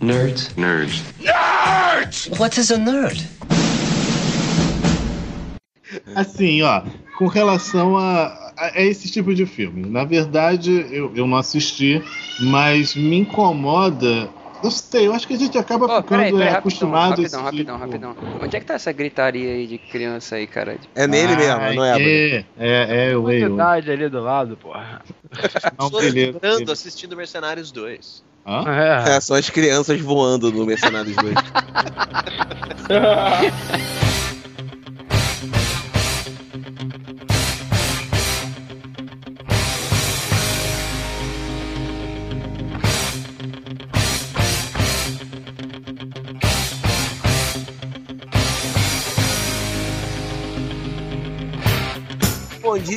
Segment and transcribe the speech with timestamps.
[0.00, 0.54] Nerds.
[0.56, 1.02] Nerds.
[2.38, 3.26] What is a nerd?
[6.14, 6.82] Assim, ó,
[7.16, 8.26] com relação a,
[8.56, 12.02] a- a esse tipo de filme, na verdade eu, eu não assisti,
[12.40, 14.28] mas me incomoda.
[14.62, 17.22] Eu sei, eu acho que a gente acaba Ô, ficando peraí, peraí, é, rapidão, acostumado
[17.24, 18.40] esse rapidão, rapidão, tipo- rapidão.
[18.44, 20.76] Onde é que tá essa gritaria aí de criança aí, cara?
[20.96, 22.02] É nele mesmo, Ah, não é?
[22.02, 23.50] É, é, é, eu, eu.
[23.50, 25.00] Cidade ali do lado, porra.
[25.78, 26.72] Não, beleza.
[26.72, 28.24] assistindo Mercenários 2.
[28.48, 28.64] Hã?
[28.66, 29.16] É.
[29.16, 31.34] É, são as crianças voando no Mercenários 2.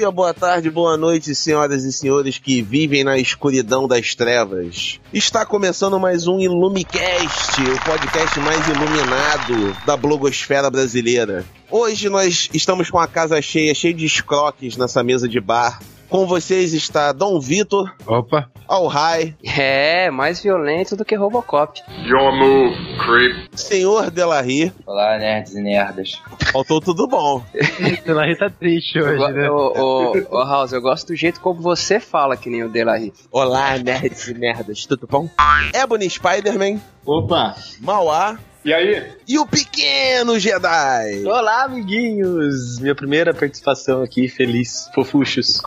[0.01, 4.99] dia, boa tarde, boa noite, senhoras e senhores que vivem na escuridão das trevas.
[5.13, 11.45] Está começando mais um Ilumicast, o podcast mais iluminado da blogosfera brasileira.
[11.69, 15.79] Hoje nós estamos com a casa cheia, cheia de escroques nessa mesa de bar.
[16.11, 18.51] Com vocês está Dom Vitor, Opa.
[18.67, 21.81] Alhai, É, mais violento do que Robocop.
[22.05, 23.47] Your move, creep.
[23.57, 24.73] Senhor Delarry.
[24.85, 26.21] Olá, nerds e nerdas.
[26.51, 27.41] Faltou tudo bom.
[28.05, 29.49] Ela tá triste hoje, né?
[29.49, 33.13] ô, ô, ô, House, eu gosto do jeito como você fala, que nem o Delahi.
[33.31, 35.29] Olá, nerds e merdas, tudo bom?
[35.73, 37.55] Ebony Spider-Man, Opa!
[37.79, 39.03] Mauá E aí?
[39.27, 41.23] e o Pequeno Jedi.
[41.25, 42.77] Olá, amiguinhos!
[42.79, 44.87] Minha primeira participação aqui, feliz.
[44.93, 45.59] Fofuchos.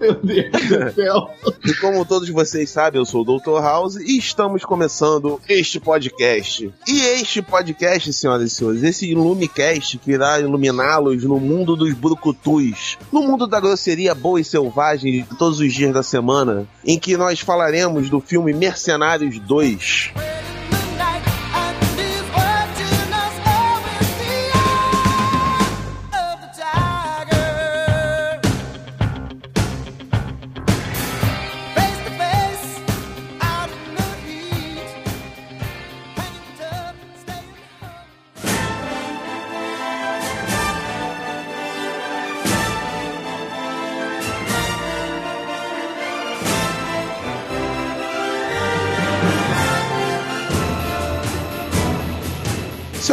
[0.00, 1.30] Meu Deus do céu!
[1.64, 3.62] E como todos vocês sabem, eu sou o Dr.
[3.62, 6.72] House e estamos começando este podcast.
[6.88, 12.98] E este podcast, senhoras e senhores, esse Ilumicast que irá iluminá-los no mundo dos brucutus,
[13.12, 17.16] no mundo da grosseria boa e selvagem de todos os dias da semana, em que
[17.16, 20.29] nós falaremos do filme Mercenários 2.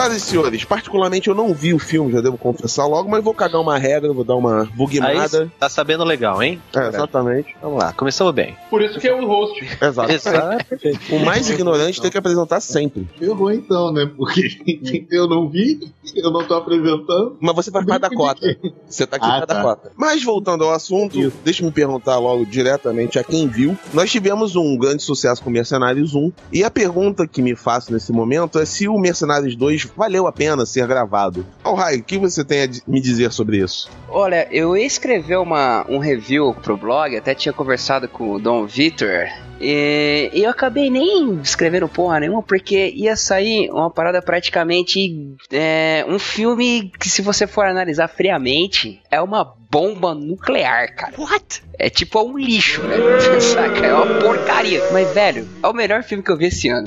[0.08, 3.34] Senhoras e senhores, particularmente eu não vi o filme, já devo confessar logo, mas vou
[3.34, 5.52] cagar uma regra, vou dar uma Aí, bugmada.
[5.60, 6.62] tá sabendo legal, hein?
[6.76, 7.56] É, exatamente.
[7.62, 8.56] Vamos lá, começamos bem.
[8.70, 9.68] Por isso que é o host.
[9.82, 10.12] Exato.
[10.12, 10.66] Exato.
[11.12, 13.08] O mais ignorante tem que apresentar sempre.
[13.18, 14.10] Ferrou então, né?
[14.16, 15.80] Porque eu não vi,
[16.16, 17.38] eu não tô apresentando.
[17.40, 18.58] Mas você faz parte da cota.
[18.88, 19.62] Você tá aqui Ah, para da tá.
[19.62, 19.92] cota.
[19.96, 23.78] Mas voltando ao assunto, deixa eu me perguntar logo diretamente a quem viu.
[23.94, 26.32] Nós tivemos um grande sucesso com Mercenários 1.
[26.52, 30.32] E a pergunta que me faço nesse momento é se o Mercenários 2 valeu a
[30.32, 31.46] pena ser gravado.
[31.64, 33.90] Ó, Rai, o que você tem a me dizer sobre isso?
[34.08, 38.66] Olha, eu ia escrever uma, um review pro blog, até tinha conversado com o Dom
[38.66, 39.28] Vitor.
[39.60, 45.36] E e eu acabei nem escrevendo porra nenhuma, porque ia sair uma parada praticamente.
[45.52, 51.14] é, um filme que, se você for analisar friamente, é uma bomba nuclear, cara.
[51.18, 51.64] What?
[51.80, 53.42] É tipo um lixo, velho.
[53.42, 53.86] Saca?
[53.86, 54.82] É uma porcaria.
[54.92, 56.86] Mas, velho, é o melhor filme que eu vi esse ano.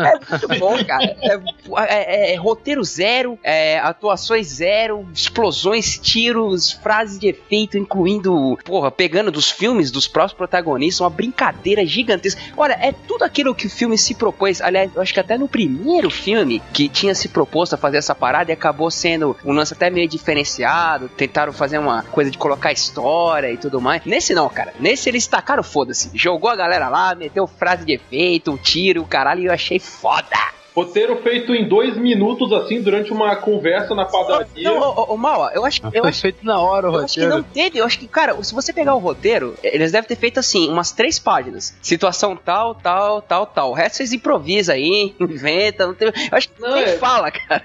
[0.00, 1.16] É muito bom, cara.
[1.22, 8.90] É, é- é- roteiro zero, é, atuações zero, explosões, tiros, frases de efeito, incluindo, porra,
[8.90, 12.40] pegando dos filmes dos próprios protagonistas, uma brincadeira gigantesca.
[12.56, 14.60] Olha, é tudo aquilo que o filme se propôs.
[14.60, 18.14] Aliás, eu acho que até no primeiro filme que tinha se proposto a fazer essa
[18.14, 21.08] parada e acabou sendo um lance até meio diferenciado.
[21.08, 24.02] Tentaram fazer uma coisa de colocar história e tudo mais.
[24.04, 24.72] Nesse não, cara.
[24.78, 26.10] Nesse eles tacaram foda-se.
[26.14, 30.54] Jogou a galera lá, meteu frase de efeito, tiro, o caralho, e eu achei foda.
[30.74, 34.48] Roteiro feito em dois minutos, assim, durante uma conversa na padaria.
[34.68, 37.20] Não, ô, ô, Mal, eu acho, eu Foi feito na hora o eu acho que
[37.20, 37.46] não roteiro.
[37.54, 40.68] teve, eu acho que, cara, se você pegar o roteiro, eles devem ter feito assim,
[40.68, 41.76] umas três páginas.
[41.80, 43.70] Situação tal, tal, tal, tal.
[43.70, 46.08] O resto vocês improvisam aí, inventa, não tem.
[46.08, 47.62] Eu acho que Não, nem é- fala, cara.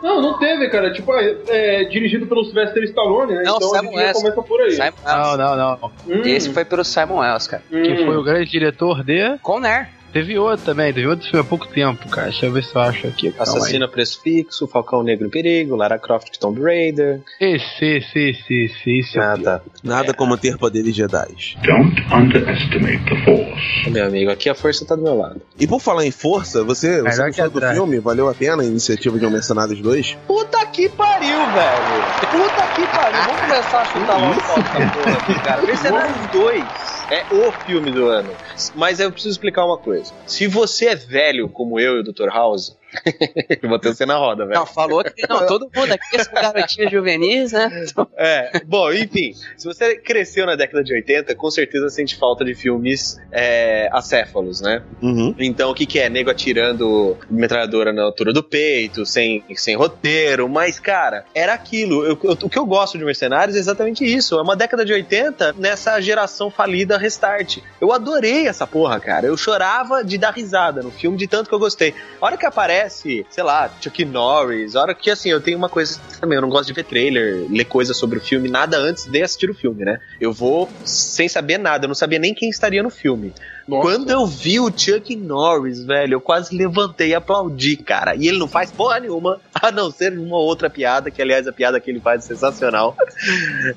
[0.00, 0.92] Não, não teve, cara.
[0.92, 3.42] Tipo, é, é dirigido pelo Sylvester Stallone, né?
[3.44, 4.12] Não, então a Simon West.
[4.20, 4.70] começa por aí.
[4.72, 5.92] Simon Não, não, não.
[6.08, 7.62] Hum, Esse foi pelo Simon Wells, cara.
[7.72, 7.82] hum.
[7.82, 9.36] Que foi o grande diretor de.
[9.42, 9.88] Conner.
[10.12, 12.28] Teve outro também, teve outro filme há pouco tempo, cara.
[12.28, 13.34] Deixa eu ver se eu acho aqui.
[13.38, 17.20] Assassino a preço fixo, Falcão Negro em Perigo, Lara Croft Tomb Raider.
[17.40, 19.16] Esse, esse, esse, esse, esse.
[19.16, 19.62] Nada.
[19.82, 21.56] Nada como ter poderes Jedi.
[21.64, 23.90] Don't underestimate the Force.
[23.90, 25.40] Meu amigo, aqui a força tá do meu lado.
[25.58, 27.76] E por falar em força, você, você Melhor gostou do atrás.
[27.76, 27.98] filme?
[27.98, 30.18] Valeu a pena a iniciativa de um Mercenários 2?
[30.26, 32.12] Puta que pariu, velho.
[32.30, 33.22] Puta que pariu.
[33.24, 35.62] Vamos começar a chutar logo essa porra aqui, cara.
[35.62, 36.64] Mercenários 2
[37.10, 38.30] é o filme do ano.
[38.74, 40.01] Mas eu preciso explicar uma coisa.
[40.26, 42.28] Se você é velho como eu e o Dr.
[42.28, 42.76] House,
[43.80, 44.58] ter você na roda, velho.
[44.60, 47.84] Não, falou que não, todo mundo aqui são garotinhos juvenis, né?
[48.16, 52.54] É, bom, enfim, se você cresceu na década de 80, com certeza sente falta de
[52.54, 54.82] filmes é, acéfalos, né?
[55.02, 55.34] Uhum.
[55.38, 56.08] Então, o que, que é?
[56.08, 62.04] Nego atirando metralhadora na altura do peito, sem, sem roteiro, mas, cara, era aquilo.
[62.04, 64.38] Eu- eu- o que eu gosto de Mercenários é exatamente isso.
[64.38, 67.58] É uma década de 80 nessa geração falida Restart.
[67.80, 69.26] Eu adorei essa porra, cara.
[69.26, 71.94] Eu chorava de dar risada no filme, de tanto que eu gostei.
[72.20, 76.00] A hora que aparece, sei lá, Chuck Norris, hora que, assim, eu tenho uma coisa
[76.20, 79.22] também, eu não gosto de ver trailer, ler coisa sobre o filme, nada antes de
[79.22, 79.98] assistir o filme, né?
[80.20, 83.32] Eu vou sem saber nada, eu não sabia nem quem estaria no filme.
[83.66, 88.14] Quando eu vi o Chuck Norris, velho, eu quase levantei e aplaudi, cara.
[88.16, 91.52] E ele não faz porra nenhuma, a não ser uma outra piada, que aliás a
[91.52, 92.96] piada que ele faz é sensacional.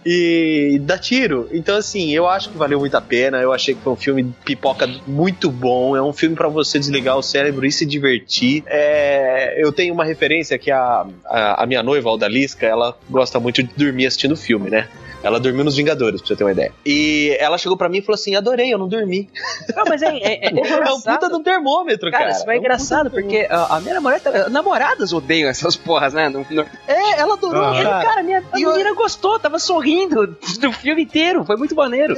[0.06, 1.48] e dá tiro.
[1.52, 3.38] Então, assim, eu acho que valeu muito a pena.
[3.38, 5.96] Eu achei que foi um filme pipoca muito bom.
[5.96, 8.64] É um filme pra você desligar o cérebro e se divertir.
[8.68, 13.62] É, eu tenho uma referência que a, a, a minha noiva, Aldalisca, ela gosta muito
[13.64, 14.88] de dormir assistindo filme, né?
[15.26, 16.72] Ela dormiu nos Vingadores, pra você ter uma ideia.
[16.86, 19.28] E ela chegou pra mim e falou assim: adorei, eu não dormi.
[19.76, 20.50] Não, mas é, é, é,
[20.88, 22.26] É um puta de um termômetro, cara.
[22.26, 24.50] Cara, isso é É um engraçado, um porque a, a minha namorada.
[24.50, 26.30] Namoradas odeiam essas porras, né?
[26.30, 27.80] No- no- É, ela adorou, Ah.
[27.80, 28.06] E, cara.
[28.06, 30.28] cara, minha a E eu- menina gostou, tava sorrindo
[30.62, 31.44] do filme inteiro.
[31.44, 32.14] Foi muito maneiro.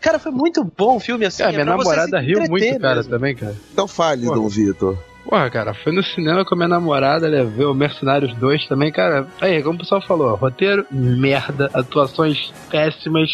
[0.00, 1.42] Cara, foi muito bom o filme, assim.
[1.44, 3.10] Cara, minha é você namorada riu muito, cara, mesmo.
[3.12, 3.54] também, cara.
[3.72, 4.34] Então fale, Pô.
[4.34, 4.98] Dom Vitor.
[5.24, 9.26] Porra, cara, foi no cinema com a minha namorada, levei o Mercenários 2 também, cara.
[9.40, 13.30] Aí, como o pessoal falou, roteiro merda, atuações péssimas.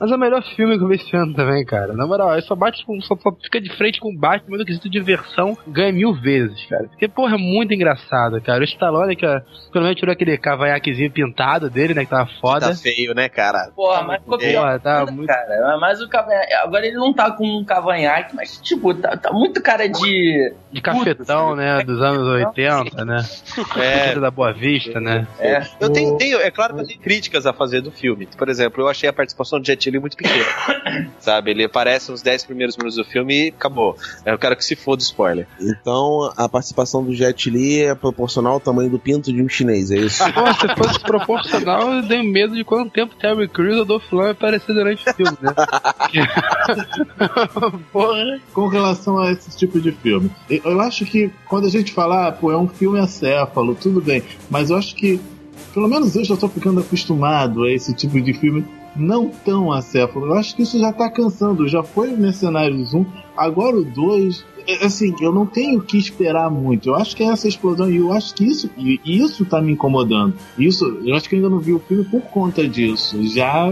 [0.00, 1.92] Mas é o melhor filme que eu vi esse ano também, cara.
[1.92, 3.00] Na moral, aí só bate com.
[3.00, 6.64] Só, só fica de frente com o Batman no quesito de diversão, ganha mil vezes,
[6.66, 6.84] cara.
[6.88, 8.60] Porque, porra, é muito engraçado, cara.
[8.60, 9.40] O Stallone, que é,
[9.72, 12.04] pelo menos tirou aquele cavanhaquezinho pintado dele, né?
[12.04, 12.68] Que tava foda.
[12.68, 13.70] Tá feio, né, cara?
[13.74, 14.62] Porra, mas ficou pior.
[14.62, 15.26] Porra, tá muito.
[15.26, 16.52] Cara, mas o cavanhaque.
[16.54, 20.54] Agora ele não tá com um cavanhaque, mas, tipo, tá, tá muito cara de.
[20.72, 21.82] De cafetão, né?
[21.84, 23.24] Dos anos 80, né?
[23.76, 24.18] É.
[24.18, 25.26] Da Boa Vista, né?
[25.38, 25.62] É.
[25.80, 28.26] Eu tenho, tenho, é claro que eu tenho críticas a fazer do filme.
[28.36, 30.44] Por exemplo, eu achei a participação do Jet Li muito pequena.
[31.18, 31.50] Sabe?
[31.50, 33.96] Ele aparece nos 10 primeiros minutos do filme e acabou.
[34.24, 35.46] Eu quero que se foda o spoiler.
[35.60, 39.90] Então a participação do Jet Li é proporcional ao tamanho do pinto de um chinês,
[39.90, 40.22] é isso?
[40.32, 44.30] Pô, se fosse proporcional, eu tenho medo de quanto tempo Terry Crews ou Dolph Lundgren
[44.30, 45.54] aparecer durante o filme, né?
[47.92, 48.40] Porra.
[48.52, 50.30] com relação a esse tipo de filme.
[50.48, 54.22] Eu acho que quando a gente fala, ah, pô, é um filme acéfalo, tudo bem,
[54.48, 55.20] mas eu acho que,
[55.72, 58.64] pelo menos eu já tô ficando acostumado a esse tipo de filme
[58.96, 60.26] não tão acéfalo.
[60.26, 61.68] Eu acho que isso já tá cansando.
[61.68, 63.04] Já foi o Mercenários 1,
[63.36, 64.44] agora o 2.
[64.66, 66.90] é, Assim, eu não tenho o que esperar muito.
[66.90, 68.70] Eu acho que é essa explosão, e eu acho que isso,
[69.04, 70.34] isso tá me incomodando.
[70.58, 73.22] Isso, eu acho que ainda não vi o filme por conta disso.
[73.26, 73.68] Já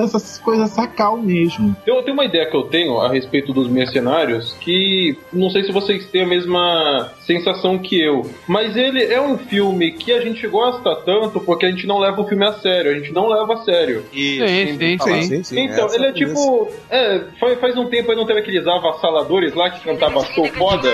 [0.00, 1.74] essas coisas sacal mesmo.
[1.86, 5.72] Eu tenho uma ideia que eu tenho a respeito dos mercenários que não sei se
[5.72, 10.46] vocês têm a mesma sensação que eu, mas ele é um filme que a gente
[10.46, 13.54] gosta tanto porque a gente não leva o filme a sério, a gente não leva
[13.54, 14.04] a sério.
[14.12, 15.44] E Sim, sim, sim.
[15.44, 16.68] sim, Então, essa ele é tipo.
[16.88, 20.90] É, faz, faz um tempo aí não teve aqueles avassaladores lá que cantava Sou Foda.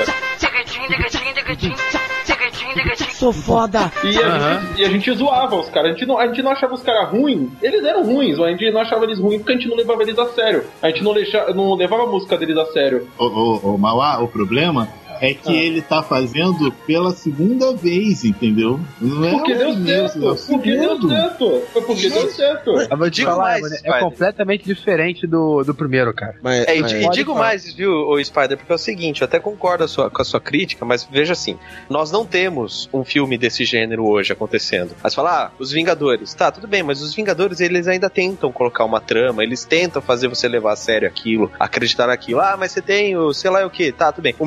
[3.13, 3.91] Sou foda!
[4.05, 4.61] E a, Aham.
[4.61, 5.91] gente, e a gente zoava os caras.
[5.91, 7.51] A gente não, a gente não achava os caras ruins.
[7.63, 10.03] Eles eram ruins, mas a gente não achava eles ruins porque a gente não levava
[10.03, 10.65] eles a sério.
[10.83, 11.15] A gente não,
[11.55, 13.09] não levava a música deles a sério.
[13.19, 14.89] o, o, o Mauá, o problema
[15.21, 18.79] é que ele tá fazendo pela segunda vez, entendeu?
[19.01, 20.31] Não é Porque o deu primeiro, certo.
[20.33, 21.63] é Porque deu certo.
[21.73, 22.73] Foi porque deu certo.
[23.07, 24.01] Te Digo falar, mais, é Spider.
[24.01, 26.37] completamente diferente do, do primeiro, cara.
[26.43, 29.27] Mas, É, e, mas- e digo mais, viu, o Spider, porque é o seguinte, eu
[29.27, 31.59] até concordo a sua- com a sua crítica, mas veja assim,
[31.89, 34.91] nós não temos um filme desse gênero hoje acontecendo.
[35.03, 36.35] Aí você fala, ah, os Vingadores.
[36.35, 40.29] Tá, tudo bem, mas os Vingadores, eles ainda tentam colocar uma trama, eles tentam fazer
[40.29, 42.41] você levar a sério aquilo, acreditar naquilo.
[42.41, 44.35] Ah, mas você tem o sei lá o que, tá, tudo bem.
[44.39, 44.47] O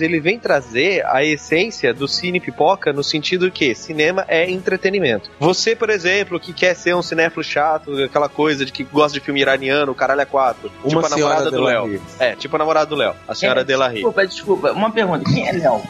[0.00, 5.30] Ele vem trazer a essência do cine pipoca no sentido que cinema é entretenimento.
[5.38, 9.24] Você, por exemplo, que quer ser um cinéfilo chato, aquela coisa de que gosta de
[9.24, 12.02] filme iraniano, o caralho é quatro, uma tipo a namorada do Léo.
[12.18, 13.94] É, tipo a namorada do Léo, a senhora É, Delarry.
[13.96, 14.72] Desculpa, desculpa.
[14.72, 15.24] Uma pergunta.
[15.32, 15.82] Quem é Léo?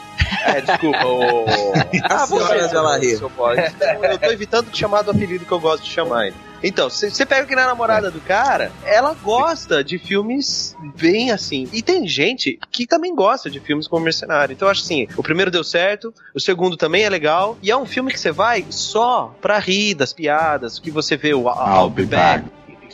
[0.45, 1.45] É, desculpa, o.
[2.03, 3.15] A senhora Delarue.
[3.15, 3.61] seu pode.
[4.11, 6.44] Eu tô evitando de chamar do apelido que eu gosto de chamar ainda.
[6.63, 11.67] Então, você pega que na namorada do cara, ela gosta de filmes bem assim.
[11.71, 14.53] E tem gente que também gosta de filmes como Mercenário.
[14.53, 17.57] Então, eu acho assim: o primeiro deu certo, o segundo também é legal.
[17.61, 21.33] E é um filme que você vai só pra rir das piadas, que você vê
[21.33, 22.45] o I'll be back.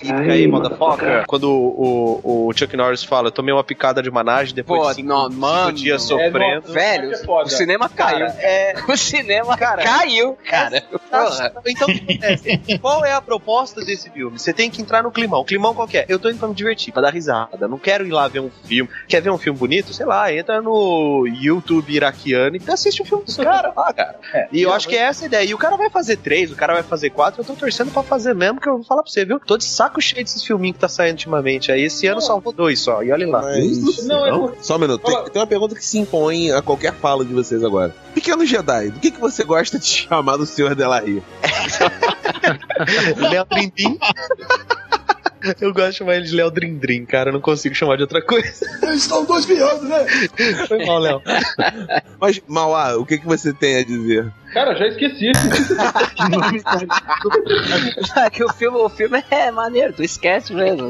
[0.09, 1.25] Aí, motherfucker.
[1.27, 4.89] Quando o, o, o Chuck Norris fala, eu tomei uma picada de managem depois Pô,
[4.89, 6.67] de cinco, não, cinco mano, dias é, sofrendo.
[6.67, 7.47] não- Velho, é foda.
[7.47, 8.19] o cinema caiu.
[8.27, 10.81] Cara, é, O cinema Cara, caiu, cara.
[10.81, 11.53] Porra.
[11.65, 12.77] Então, o que acontece?
[12.79, 14.37] qual é a proposta desse filme?
[14.39, 15.43] Você tem que entrar no climão.
[15.43, 16.05] Climão qual que é?
[16.07, 17.67] Eu tô indo pra me divertir, pra dar risada.
[17.67, 18.89] Não quero ir lá ver um filme.
[19.07, 19.93] Quer ver um filme bonito?
[19.93, 24.19] Sei lá, entra no YouTube iraquiano e assiste o filme dos caras lá, cara.
[24.51, 25.45] e eu acho que é essa a ideia.
[25.49, 27.41] E o cara vai fazer três, o cara vai fazer quatro.
[27.41, 29.39] Eu tô torcendo pra fazer mesmo, que eu vou falar pra você, viu?
[29.39, 31.83] Tô de saco cheio desses filminhos que tá saindo ultimamente aí.
[31.83, 33.01] Esse ano salvou dois só.
[33.03, 33.41] E olha lá.
[33.41, 34.05] Mas...
[34.05, 35.03] Não, é por- Só um minuto.
[35.03, 37.93] Tem, tem uma pergunta que se impõe a qualquer fala de vocês agora.
[38.13, 41.23] Pequeno Jedi, do que, que você gosta de chamar do Senhor Delahaye?
[43.17, 43.97] Léo Drindim.
[45.59, 47.29] Eu gosto de chamar ele de Léo Drindrim, cara.
[47.29, 48.47] Eu não consigo chamar de outra coisa.
[48.83, 50.05] Eles estão dois viados, né?
[50.67, 51.19] Foi mal, Léo.
[52.19, 54.31] Mas, Mauá, o que, que você tem a dizer?
[54.53, 55.31] Cara, já esqueci.
[58.15, 60.89] É que o filme, o filme é maneiro, tu esquece mesmo.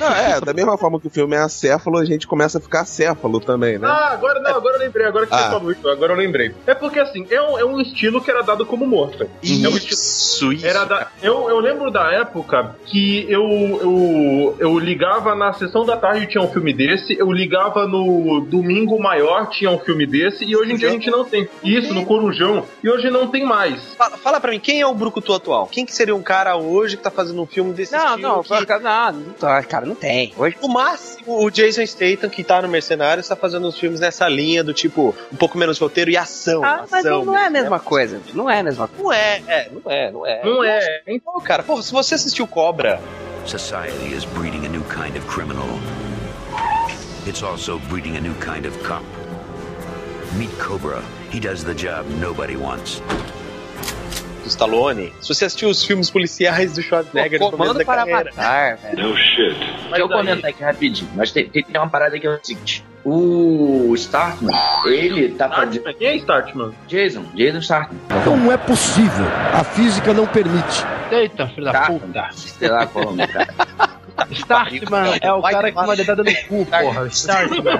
[0.00, 2.80] Não, é, da mesma forma que o filme é acéfalo, a gente começa a ficar
[2.82, 3.86] acéfalo também, né?
[3.86, 5.38] Ah, agora não, agora eu lembrei, agora que Ah.
[5.38, 6.54] você falou isso, agora eu lembrei.
[6.66, 9.24] É porque assim, é um, é um estilo que era dado como morta.
[9.24, 9.76] É um estilo.
[9.76, 10.66] Isso, isso.
[10.66, 15.96] Era da, eu, eu lembro da época que eu, eu, eu ligava na sessão da
[15.96, 20.56] tarde tinha um filme desse, eu ligava no domingo maior tinha um filme desse, e
[20.56, 21.48] hoje em dia a gente não tem.
[21.62, 23.94] Isso, no Corujão, e hoje não tem mais.
[23.94, 25.66] Fala, fala pra mim, quem é o Brucutu atual?
[25.66, 28.22] Quem que seria um cara hoje que tá fazendo um filme desse Não, estilo?
[28.22, 28.80] não, que- cara,
[29.12, 30.32] não, não tá, cara, não tem.
[30.36, 34.28] Hoje O máximo, o Jason Statham, que tá no Mercenários, tá fazendo uns filmes nessa
[34.28, 36.64] linha do tipo, um pouco menos roteiro e ação.
[36.64, 37.82] Ah, mas ação não é a mesmo, mesma né?
[37.84, 38.20] coisa.
[38.32, 39.02] Não é a mesma coisa.
[39.02, 40.44] Não é, é, não é, não é.
[40.44, 41.02] Não é.
[41.06, 43.00] Então, cara, porra, se você assistiu Cobra,
[43.46, 45.66] Society is breeding a new kind of criminal.
[47.26, 49.04] It's also breeding a new kind of cop.
[50.36, 51.02] Meet Cobra.
[51.34, 53.02] He does the job nobody wants.
[54.44, 57.96] do Stallone, se você assistiu os filmes policiais do Schwarzenegger no começo Comando da para
[58.04, 59.08] carreira, matar, velho.
[59.08, 59.58] No shit.
[59.58, 61.10] Deixa eu comentar aqui rapidinho.
[61.16, 64.54] Mas tem, tem uma parada que é o seguinte: o Startman,
[64.86, 65.72] ele tá fazendo.
[65.72, 65.94] Startman?
[65.94, 66.72] Quem é Startman?
[66.86, 68.00] Jason, Jason Startman.
[68.24, 69.26] Não é possível.
[69.52, 70.84] A física não permite.
[71.10, 72.28] Eita, filho da Startman, puta.
[72.32, 73.54] sei lá qual é o nome, cara.
[74.30, 77.06] Startman é o cara que uma dedada no cu, porra.
[77.08, 77.78] Startman.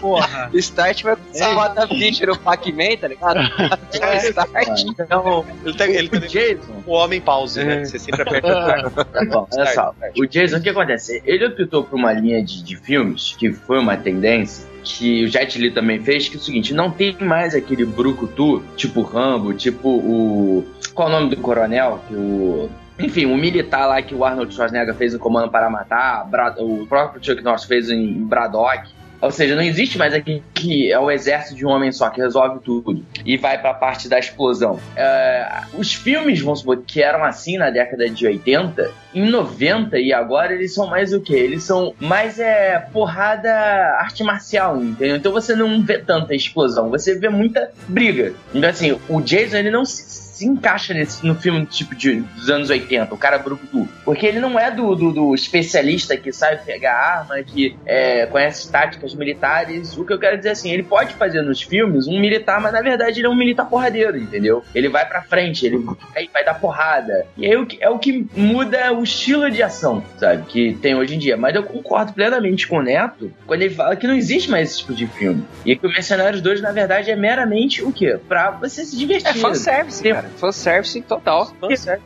[0.00, 0.50] Porra.
[0.54, 3.38] Start vai só bota vídeo no Pac-Man, tá ligado?
[4.00, 4.80] É, Start.
[4.86, 6.82] Então, ele tá, ele tá o Jason.
[6.86, 7.84] o homem pause, né?
[7.84, 9.94] Você sempre aperta o Tá bom, olha só.
[10.16, 11.22] O Jason, o que acontece?
[11.24, 15.58] Ele optou por uma linha de, de filmes que foi uma tendência que o Jet
[15.58, 19.88] Li também fez, que é o seguinte, não tem mais aquele brucutu, tipo Rambo, tipo
[19.88, 20.64] o...
[20.94, 22.02] Qual é o nome do coronel?
[22.08, 22.70] Que o...
[22.98, 26.28] Enfim, o militar lá que o Arnold Schwarzenegger fez o Comando para Matar,
[26.58, 28.98] o próprio Chuck Norris fez em Braddock.
[29.20, 32.20] Ou seja, não existe mais aqui que é o exército de um homem só que
[32.20, 34.78] resolve tudo e vai pra parte da explosão.
[34.96, 40.12] É, os filmes, vamos supor, que eram assim na década de 80, em 90 e
[40.12, 41.34] agora eles são mais o quê?
[41.34, 43.52] Eles são mais é, porrada
[43.98, 45.16] arte marcial, entendeu?
[45.16, 48.34] Então você não vê tanta explosão, você vê muita briga.
[48.54, 52.48] Então assim, o Jason ele não se se encaixa nesse, no filme tipo de, dos
[52.48, 53.88] anos 80, o cara brucutu.
[54.04, 58.70] Porque ele não é do, do, do especialista que sabe pegar arma, que é, conhece
[58.70, 59.96] táticas militares.
[59.96, 62.80] O que eu quero dizer assim, ele pode fazer nos filmes um militar, mas na
[62.80, 64.62] verdade ele é um militar porradeiro, entendeu?
[64.74, 67.26] Ele vai pra frente, ele vai, vai dar porrada.
[67.36, 70.44] E aí o que- é o que muda o estilo de ação, sabe?
[70.46, 71.36] Que tem hoje em dia.
[71.36, 74.78] Mas eu concordo plenamente com o Neto quando ele fala que não existe mais esse
[74.78, 75.44] tipo de filme.
[75.64, 78.18] E que o Mercenários 2, na verdade, é meramente o quê?
[78.28, 79.30] Pra você se divertir.
[79.30, 80.27] É fanservice, cara.
[80.36, 81.52] Fanservice total.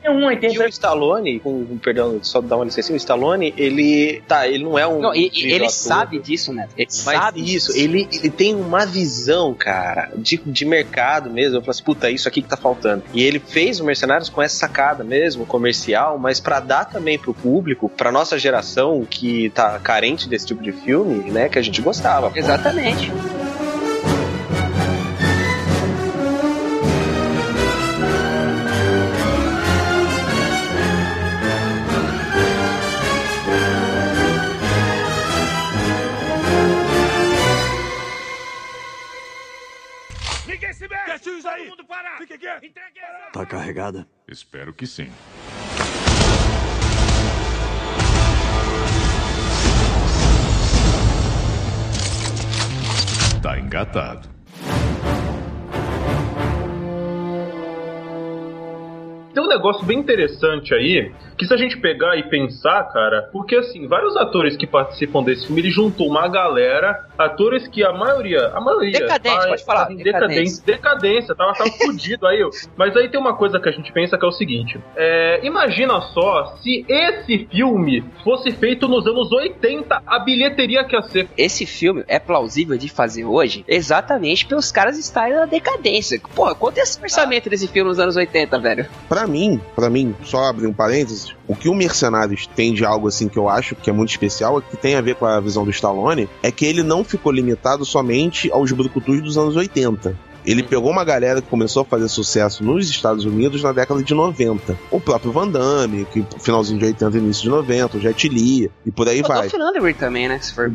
[0.02, 3.54] É um 80 E o Stallone, com, com perdão, só dar uma licença, o Stallone,
[3.56, 4.22] ele.
[4.26, 5.00] Tá, ele não é um.
[5.00, 6.68] Não, e, ele ator, sabe disso, né?
[6.76, 11.56] Ele Mas sabe isso, ele, ele tem uma visão, cara, de, de mercado mesmo.
[11.56, 13.02] Eu falo assim, puta, isso aqui que tá faltando.
[13.12, 17.34] E ele fez o Mercenários com essa sacada mesmo, comercial, mas pra dar também pro
[17.34, 21.80] público, pra nossa geração que tá carente desse tipo de filme, né, que a gente
[21.80, 22.30] gostava.
[22.30, 23.62] pô.
[43.33, 44.07] Tá carregada?
[44.28, 45.11] Espero que sim.
[53.42, 54.28] Tá engatado.
[59.32, 63.56] Tem um negócio bem interessante aí, que se a gente pegar e pensar, cara, porque
[63.56, 68.48] assim, vários atores que participam desse filme, ele juntou uma galera, atores que a maioria,
[68.54, 72.42] a maioria Decadente, tá- pode falar, decadência, decadência, tava, tava fudido aí.
[72.76, 76.00] Mas aí tem uma coisa que a gente pensa que é o seguinte: é, imagina
[76.00, 81.28] só se esse filme fosse feito nos anos 80, a bilheteria que ia ser.
[81.36, 86.20] Esse filme é plausível de fazer hoje exatamente pelos caras estarem na decadência.
[86.34, 88.86] Porra, quanto é esse orçamento desse filme nos anos 80, velho?
[89.08, 93.08] Pra mim, para mim, só abrir um parênteses, o que o Mercenários tem de algo
[93.08, 95.64] assim que eu acho que é muito especial, que tem a ver com a visão
[95.64, 100.32] do Stallone, é que ele não ficou limitado somente aos brucutus dos anos 80.
[100.44, 104.12] Ele pegou uma galera que começou a fazer sucesso nos Estados Unidos na década de
[104.12, 104.76] 90.
[104.90, 108.90] O próprio Van Damme, que finalzinho de 80 início de 90, o Jet Li, e
[108.90, 109.48] por aí O vai.
[109.48, 110.40] Dolph Lundgren também, né?
[110.40, 110.68] Se for...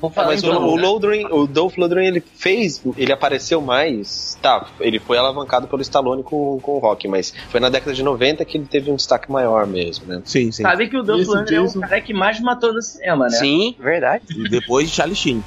[0.00, 0.82] Vou falar Mas o, então, o né?
[0.82, 6.22] Lundgren, o Dolph Lundgren, ele fez, ele apareceu mais, tá, ele foi alavancado pelo Stallone
[6.22, 9.30] com, com o Rock, mas foi na década de 90 que ele teve um destaque
[9.30, 10.22] maior mesmo, né?
[10.24, 10.62] Sim, sim.
[10.62, 13.38] Sabe que o Dolph Lundgren é o cara que mais matou no cinema, né?
[13.38, 14.24] Sim, verdade.
[14.30, 15.42] E depois Charlie Sheen.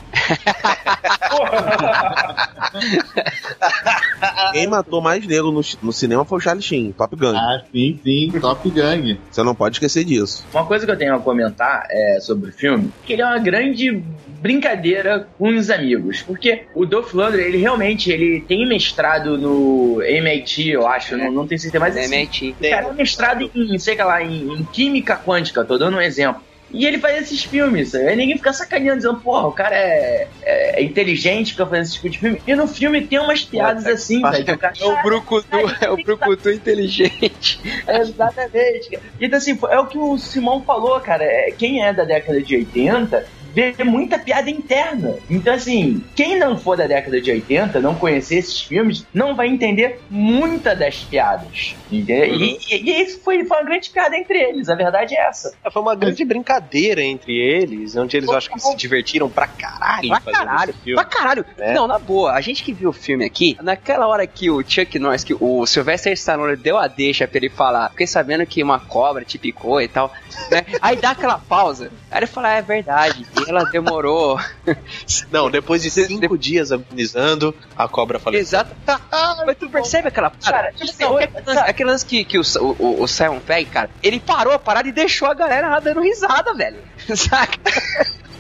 [4.52, 7.36] Quem matou mais negro no, no cinema foi o Charlie Sheen, Top Gun.
[7.36, 9.20] Ah, sim, sim, Top Gang.
[9.30, 10.46] Você não pode esquecer disso.
[10.54, 13.40] Uma coisa que eu tenho a comentar é, sobre o filme, que ele é uma
[13.40, 14.04] grande
[14.42, 20.70] brincadeira com os amigos, porque o Dolph Lundgren, ele realmente, ele tem mestrado no MIT,
[20.72, 22.56] eu acho, não, não tenho certeza, mas assim, MIT.
[22.60, 26.42] o cara é mestrado em, sei lá, em, em química quântica, tô dando um exemplo.
[26.74, 28.08] E ele faz esses filmes, sabe?
[28.08, 31.96] aí ninguém fica sacaneando, dizendo, porra, o cara é, é- é inteligente, fica fazendo esse
[31.96, 32.42] tipo de filme.
[32.48, 34.46] E no filme tem umas piadas assim, velho.
[34.80, 37.60] É o Brucutu, é o Brucutu inteligente.
[37.88, 38.90] Exatamente.
[38.90, 39.04] cara.
[39.20, 41.26] Então, assim, é o que o Simão falou, cara.
[41.26, 43.22] É, Quem é da década de 80
[43.54, 45.16] vê muita piada interna.
[45.30, 49.48] Então, assim, quem não for da década de 80, não conhecer esses filmes, não vai
[49.48, 51.76] entender muita das piadas.
[51.92, 52.36] Entendeu?
[52.36, 55.54] E, e- e isso foi, foi uma grande piada entre eles, a verdade é essa.
[55.72, 60.08] Foi uma grande brincadeira entre eles, onde eles eu acho que se divertiram pra caralho
[60.10, 60.96] Pra fazendo caralho, esse filme.
[60.96, 61.46] pra caralho.
[61.58, 61.74] né?
[61.74, 64.98] Não, na boa, a gente que viu o filme aqui, naquela hora que o Chuck
[64.98, 68.80] Norris, que o Sylvester Stallone deu a deixa pra ele falar, fiquei sabendo que uma
[68.80, 70.12] cobra te picou e tal,
[70.50, 70.66] né?
[70.82, 71.92] Aí dá aquela pausa.
[72.10, 74.40] Aí ele fala, "Ah, é verdade, e ela demorou.
[75.32, 78.42] Não, depois de cinco dias agonizando, a cobra faleceu.
[78.42, 78.76] Exato.
[79.46, 80.74] Mas tu percebe aquela Cara, parada?
[80.74, 83.70] tipo Tipo assim, assim, aquele lance- aquele lance que, que o, o, o Simon Pegg,
[83.70, 86.78] cara, ele parou a parada e deixou a galera lá dando risada, velho.
[87.16, 87.58] Saca?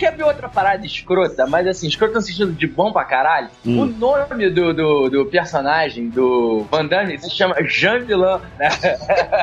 [0.01, 3.49] Quer ver outra parada escrota, mas assim, escrota no sentido de bom pra caralho?
[3.63, 3.81] Hum.
[3.81, 8.69] O nome do, do, do personagem do Van Damme se chama Jean Vilão, né?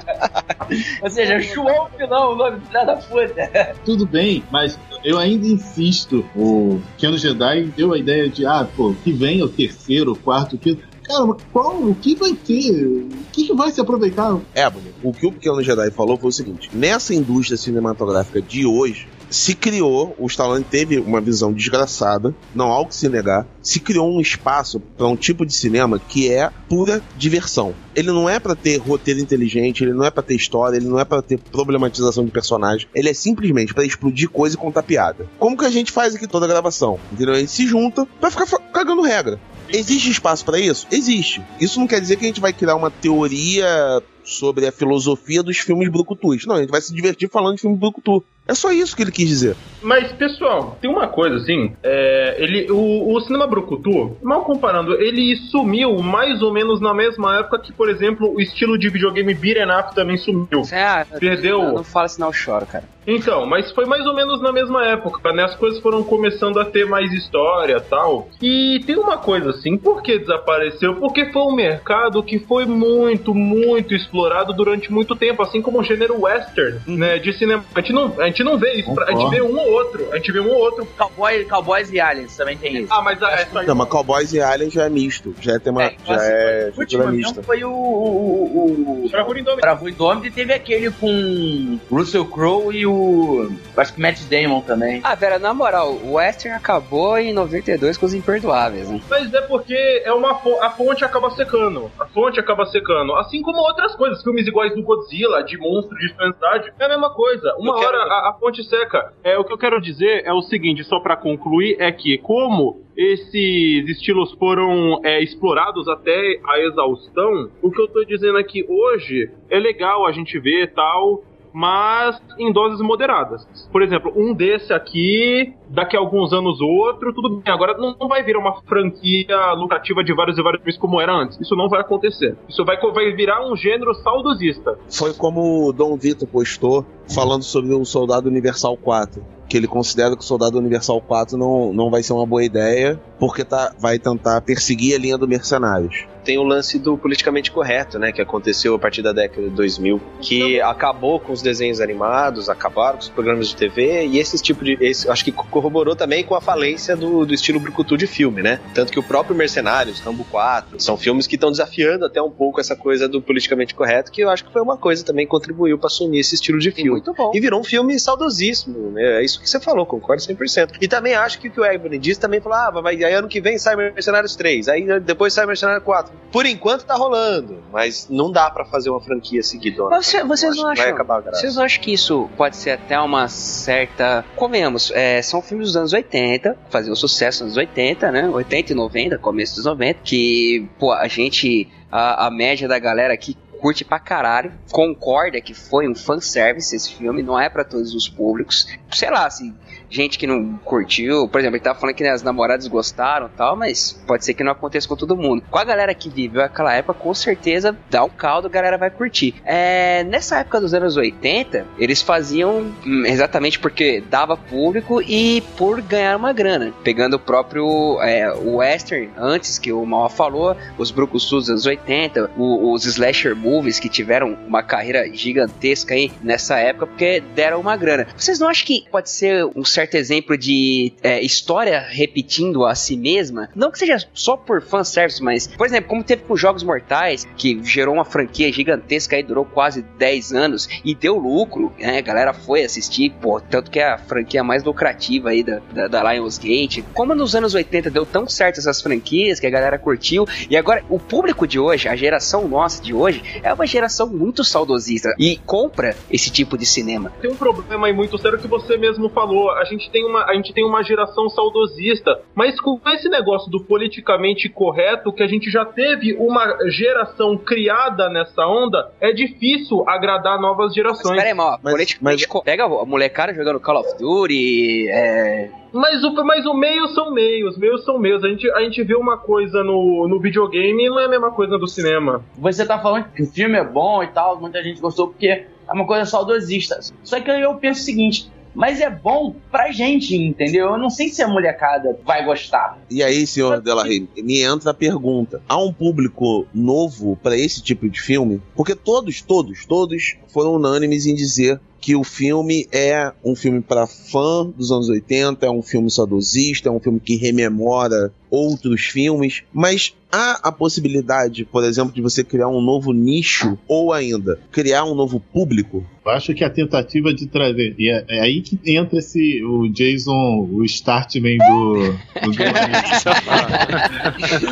[1.01, 3.77] Ou seja, João Vilão, o nome do filho da puta.
[3.85, 6.29] Tudo bem, mas eu ainda insisto.
[6.35, 10.57] O Keanu Jedi deu a ideia de, ah, pô, que vem o terceiro, o quarto,
[10.57, 10.83] o quinto.
[11.05, 12.85] Cara, mas qual, o que vai ter?
[12.85, 14.37] O que, que vai se aproveitar?
[14.57, 14.67] É,
[15.05, 19.55] o que o Pequeno Jedi falou foi o seguinte: nessa indústria cinematográfica de hoje, se
[19.55, 24.11] criou, o Stallone teve uma visão desgraçada, não há o que se negar, se criou
[24.11, 27.75] um espaço para um tipo de cinema que é pura diversão.
[27.95, 30.99] Ele não é para ter roteiro inteligente, ele não é para ter história, ele não
[30.99, 35.29] é para ter problematização de personagem, ele é simplesmente para explodir coisa e contar piada.
[35.39, 36.99] Como que a gente faz aqui toda a gravação?
[37.13, 37.35] Entendeu?
[37.35, 39.41] A gente se junta pra ficar cagando regra.
[39.71, 40.87] Existe espaço para isso?
[40.91, 41.43] Existe.
[41.61, 45.59] Isso não quer dizer que a gente vai criar uma teoria sobre a filosofia dos
[45.59, 46.45] filmes brucutus.
[46.47, 48.23] Não, a gente vai se divertir falando de filme brucutu.
[48.47, 49.57] É só isso que ele quis dizer.
[49.83, 55.37] Mas, pessoal, tem uma coisa assim, é, ele, o, o cinema brucutu, mal comparando, ele
[55.51, 59.71] sumiu mais ou menos na mesma época que, por exemplo, o estilo de videogame beat'em
[59.71, 60.63] up também sumiu.
[60.73, 61.63] Ah, Perdeu.
[61.63, 62.85] Não, não fala senão eu choro, cara.
[63.07, 65.45] Então, mas foi mais ou menos na mesma época, né?
[65.45, 68.29] As coisas foram começando a ter mais história tal.
[68.41, 70.95] E tem uma coisa assim, por que desapareceu?
[70.97, 74.18] Porque foi um mercado que foi muito, muito explorado
[74.55, 77.19] durante muito tempo, assim como o gênero western, né?
[77.19, 77.65] De cinema.
[77.75, 80.09] A gente não, a gente não vê isso, a gente vê um ou outro.
[80.13, 80.87] A gente vê um ou outro.
[80.97, 82.93] Cowboy, Cowboys e Aliens também tem isso.
[82.93, 85.35] Ah, mas a, essa Não, mas Cowboys e Aliens já é misto.
[85.41, 85.85] Já é tema.
[85.85, 87.43] É, já assim, é o último mista.
[87.43, 89.61] foi o, o, o, o Bravura Indômita.
[89.63, 93.51] Bravura Indômita e teve aquele com Russell Crowe e o.
[93.77, 95.01] Acho que Matt Damon também.
[95.05, 99.01] Ah, velho, na moral, o Western acabou em 92 com os imperdoáveis, né?
[99.09, 101.91] Mas é porque é uma fo- a fonte acaba secando.
[101.99, 103.15] A fonte acaba secando.
[103.17, 107.13] Assim como outras coisas, filmes iguais do Godzilla, de monstro, de fantasy, é a mesma
[107.13, 107.55] coisa.
[107.59, 109.13] Uma Eu quero- hora a, a fonte seca.
[109.23, 112.87] É o que eu quero dizer é o seguinte, só pra concluir, é que como
[112.97, 118.65] esses estilos foram é, explorados até a exaustão, o que eu tô dizendo é que
[118.69, 123.47] hoje é legal a gente ver tal mas em doses moderadas.
[123.71, 127.53] Por exemplo, um desse aqui, daqui a alguns anos outro, tudo bem.
[127.53, 131.41] Agora não, vai virar uma franquia lucrativa de vários e vários filmes como era antes.
[131.41, 132.37] Isso não vai acontecer.
[132.49, 134.79] Isso vai, vai virar um gênero saudosista.
[134.91, 140.15] Foi como o Dom Vitor postou, falando sobre o Soldado Universal 4 que ele considera
[140.15, 143.99] que o Soldado Universal 4 não, não vai ser uma boa ideia, porque tá, vai
[143.99, 146.07] tentar perseguir a linha do Mercenários.
[146.29, 149.99] Tem o lance do politicamente correto, né, que aconteceu a partir da década de 2000,
[150.21, 154.63] que acabou com os desenhos animados, acabaram com os programas de TV, e esse tipo
[154.63, 154.77] de.
[154.79, 158.61] Esse, acho que corroborou também com a falência do, do estilo brucutu de filme, né?
[158.75, 162.61] Tanto que o próprio Mercenários, Rambo 4, são filmes que estão desafiando até um pouco
[162.61, 165.79] essa coisa do politicamente correto, que eu acho que foi uma coisa também que contribuiu
[165.79, 166.91] para assumir esse estilo de filme.
[166.91, 167.33] Muito bom.
[167.35, 169.21] E virou um filme saudosíssimo, né?
[169.21, 170.77] É isso que você falou, concordo 100%.
[170.79, 173.29] E também acho que o que o Evelyn disse também falou, ah, vai, aí ano
[173.29, 176.18] que vem sai Mercenários 3, aí depois sai Mercenários 4.
[176.31, 179.97] Por enquanto tá rolando, mas não dá para fazer uma franquia seguidona.
[179.97, 180.85] Você, vocês não acham?
[181.33, 184.25] Vocês não acham que isso pode ser até uma certa.
[184.37, 188.29] Convenhamos, é, são filmes dos anos 80, faziam sucesso nos anos 80, né?
[188.29, 191.69] 80 e 90, começo dos 90, que, pô, a gente.
[191.91, 196.93] A, a média da galera aqui curte pra caralho, concorda que foi um fanservice esse
[196.95, 198.67] filme, não é pra todos os públicos.
[198.93, 199.55] Sei lá, assim,
[199.91, 203.57] gente que não curtiu, por exemplo, ele tava falando que né, as namoradas gostaram tal,
[203.57, 205.43] mas pode ser que não aconteça com todo mundo.
[205.51, 208.91] Com a galera que viveu aquela época, com certeza dá um caldo, a galera vai
[208.91, 209.35] curtir.
[209.45, 215.81] É, nessa época dos anos 80, eles faziam hum, exatamente porque dava público e por
[215.83, 221.29] ganhar uma grana, pegando o próprio é, western antes que o Mal falou, os brucutus
[221.31, 226.87] dos anos 80, o- os slasher movies que tiveram uma carreira gigantesca aí nessa época
[226.87, 228.07] porque deram uma grana.
[228.17, 232.97] Vocês não acham que pode ser um certo exemplo de é, história repetindo a si
[232.97, 233.49] mesma?
[233.55, 237.27] Não que seja só por fanservice, mas, por exemplo, como teve com os Jogos Mortais,
[237.37, 241.99] que gerou uma franquia gigantesca aí, durou quase 10 anos e deu lucro, né?
[241.99, 245.89] A galera foi assistir, pô, tanto que é a franquia mais lucrativa aí da, da,
[245.89, 246.85] da Lionsgate.
[246.93, 250.85] Como nos anos 80 deu tão certo essas franquias que a galera curtiu, e agora
[250.89, 255.37] o público de hoje, a geração nossa de hoje, é uma geração muito saudosista e
[255.45, 257.13] compra esse tipo de cinema.
[257.21, 259.51] Tem um problema aí muito sério que você mesmo falou.
[259.51, 263.65] A gente tem uma, a gente tem uma geração saudosista, mas com esse negócio do
[263.65, 270.41] politicamente correto, que a gente já teve uma geração criada nessa onda, é difícil agradar
[270.41, 271.17] novas Mas gerações.
[271.17, 276.03] pera aí, mal, Mas- politicamente co- pega a molecada jogando Call of Duty, é, Mas
[276.03, 278.25] o, mas o meio são meios, meios são meios.
[278.25, 281.31] A gente, a gente vê uma coisa no, no videogame e não é a mesma
[281.31, 282.25] coisa do cinema.
[282.37, 285.47] Você tá falando que o filme é bom e tal, muita gente gostou porque é
[285.73, 286.79] uma coisa saudosista.
[287.05, 290.71] Só que eu penso o seguinte, mas é bom pra gente, entendeu?
[290.71, 292.79] Eu não sei se a molecada vai gostar.
[292.91, 297.89] E aí, senhor Delarry, me entra a pergunta: há um público novo pra esse tipo
[297.89, 298.43] de filme?
[298.57, 303.87] Porque todos, todos, todos foram unânimes em dizer que o filme é um filme pra
[303.87, 309.43] fã dos anos 80, é um filme saudosista, é um filme que rememora outros filmes,
[309.53, 314.85] mas há a possibilidade, por exemplo, de você criar um novo nicho ou ainda criar
[314.85, 315.85] um novo público?
[316.05, 317.75] Eu acho que a tentativa de trazer.
[317.79, 319.45] E é, é aí que entra esse.
[319.45, 321.93] O Jason, o Startman do.
[322.23, 322.31] do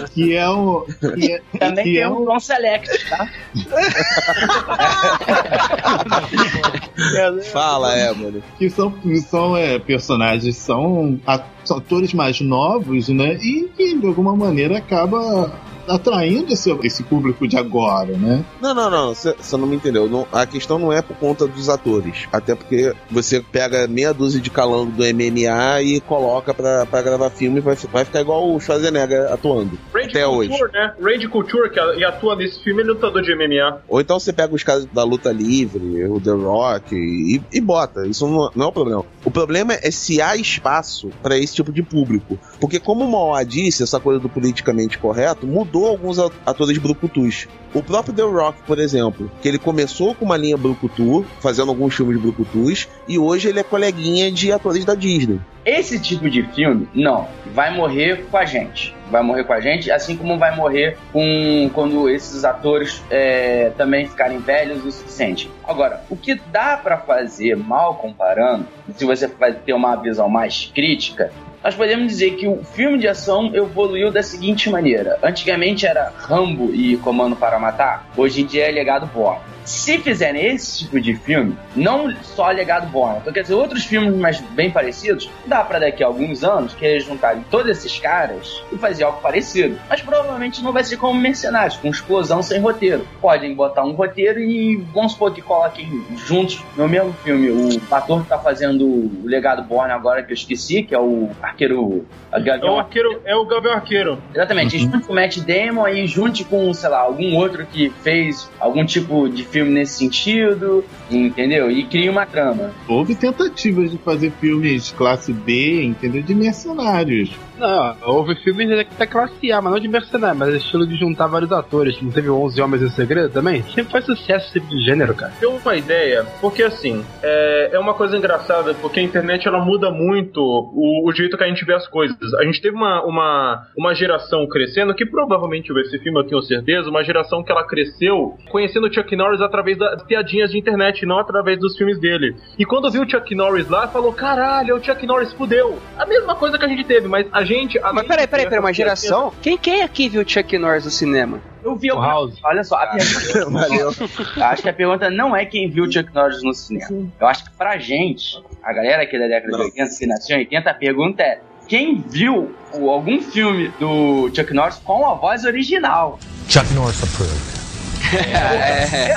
[0.13, 0.85] que é um.
[1.15, 3.27] Que é, Também que tem é um Select, tá?
[7.53, 8.43] Fala, Emily.
[8.59, 8.93] que são,
[9.29, 13.39] são é, personagens, são, a- atores mais novos, né?
[13.43, 15.53] E de alguma maneira acaba
[15.89, 18.45] atraindo esse, esse público de agora, né?
[18.61, 20.09] Não, não, não, você não me entendeu.
[20.09, 22.27] Não- a questão não é por conta dos atores.
[22.33, 27.31] Até porque você pega meia dúzia de calango do MMA e coloca pra, pra gravar
[27.31, 29.79] filme e vai, vai ficar igual o Schwarzenegger atuando.
[29.95, 30.73] Range Até Couture, hoje.
[30.73, 30.95] né?
[31.01, 33.83] Range Couture, que atua nesse filme, ele é lutador de MMA.
[33.89, 38.07] Ou então você pega os caras da luta livre, o The Rock, e, e bota.
[38.07, 39.05] Isso não, não é o problema.
[39.25, 42.39] O problema é se há espaço pra esse tipo de público.
[42.61, 47.49] Porque, como o Mauá disse, essa coisa do politicamente correto mudou alguns a- atores brucutus.
[47.75, 51.95] O próprio The Rock, por exemplo, que ele começou com uma linha brucutu, fazendo alguns
[51.95, 55.41] filmes brucutus, e hoje ele é coleguinha de atores da Disney.
[55.65, 58.95] Esse tipo de filme, não, vai morrer com a gente.
[59.11, 64.07] Vai morrer com a gente, assim como vai morrer com quando esses atores é, também
[64.07, 65.51] ficarem velhos o suficiente.
[65.67, 70.71] Agora, o que dá pra fazer mal comparando, se você vai ter uma visão mais
[70.75, 71.33] crítica,
[71.67, 76.73] nós podemos dizer que o filme de ação evoluiu da seguinte maneira: antigamente era Rambo
[76.73, 79.41] e Comando para Matar, hoje em dia é Legado Born.
[79.67, 84.15] Se fizerem esse tipo de filme, não só Legado Born, então quer dizer, outros filmes
[84.17, 88.79] mais bem parecidos, dá pra daqui a alguns anos querer juntar todos esses caras e
[88.79, 89.79] fazer algo parecido.
[89.89, 93.07] Mas provavelmente não vai ser como Mercenários, com explosão sem roteiro.
[93.21, 98.23] Podem botar um roteiro e vamos supor que coloquem juntos no mesmo filme o ator
[98.23, 102.07] que tá fazendo o Legado Born agora que eu esqueci, que é o arqueiro.
[102.31, 104.23] a É o arqueiro, é o Gabriel Arqueiro.
[104.33, 108.51] Exatamente, junte com o Matt Damon e junte com, sei lá, algum outro que fez
[108.61, 111.71] algum tipo de filme nesse sentido, entendeu?
[111.71, 112.73] E cria uma trama.
[112.87, 116.23] Houve tentativas de fazer filmes classe B, entendeu?
[116.23, 117.31] De mercenários.
[117.59, 121.53] Não, houve filmes da classe A, mas não de mercenário, mas estilo de juntar vários
[121.53, 122.01] atores.
[122.01, 123.63] Não teve 11 Homens em Segredo também?
[123.75, 125.33] Sempre faz sucesso esse tipo de gênero, cara.
[125.41, 129.91] Tem uma ideia, porque assim, é, é uma coisa engraçada, porque a internet ela muda
[129.91, 132.17] muito o, o jeito que a gente vê as coisas.
[132.35, 136.91] A gente teve uma, uma, uma geração crescendo, que provavelmente esse filme, eu tenho certeza,
[136.91, 141.19] uma geração que ela cresceu conhecendo o Chuck Norris através das piadinhas de internet, não
[141.19, 142.37] através dos filmes dele.
[142.59, 145.79] E quando viu o Chuck Norris lá, falou: caralho, o Chuck Norris fudeu.
[145.97, 147.79] A mesma coisa que a gente teve, mas a gente.
[147.81, 149.33] Mas peraí, peraí, peraí, uma geração?
[149.41, 151.41] Quem, quem aqui viu Chuck Norris no cinema?
[151.65, 152.31] Eu vi alguma...
[152.45, 153.49] Olha só, a pergunta.
[153.51, 153.93] Valeu.
[154.37, 157.11] Eu acho que a pergunta não é quem viu Chuck Norris no cinema.
[157.19, 160.41] Eu acho que pra gente, a galera aqui da década de 80, que nasceu em
[160.41, 161.41] 80, a pergunta é.
[161.69, 166.19] Quem viu algum filme do Chuck Norris com a voz original?
[166.49, 167.66] Chuck Norris approved.
[168.15, 169.15] É.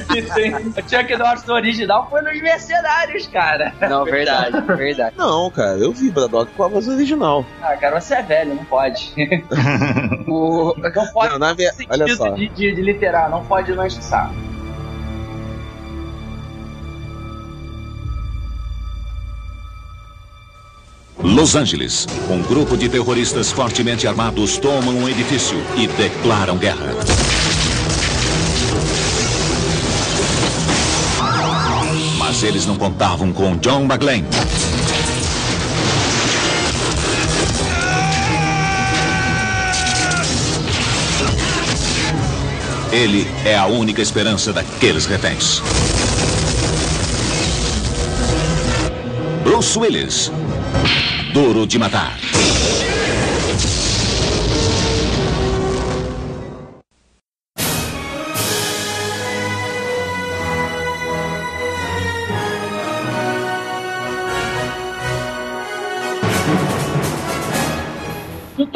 [0.00, 3.72] o Chuck Norris no original foi nos Mercenários, cara.
[3.80, 5.16] Não, verdade, verdade.
[5.16, 7.44] Não, cara, eu vi Braddock com a voz original.
[7.62, 9.12] Ah, cara, você é velho, não pode.
[10.26, 10.74] o...
[10.76, 12.28] Não pode Não, na no olha só.
[12.30, 14.34] de, de, de literal, não pode não o saco.
[21.22, 22.06] Los Angeles.
[22.28, 26.94] Um grupo de terroristas fortemente armados tomam um edifício e declaram guerra.
[32.42, 34.24] Eles não contavam com John McClane.
[42.90, 45.62] Ele é a única esperança daqueles reféns.
[49.44, 50.32] Bruce Willis.
[51.32, 52.31] Duro de matar.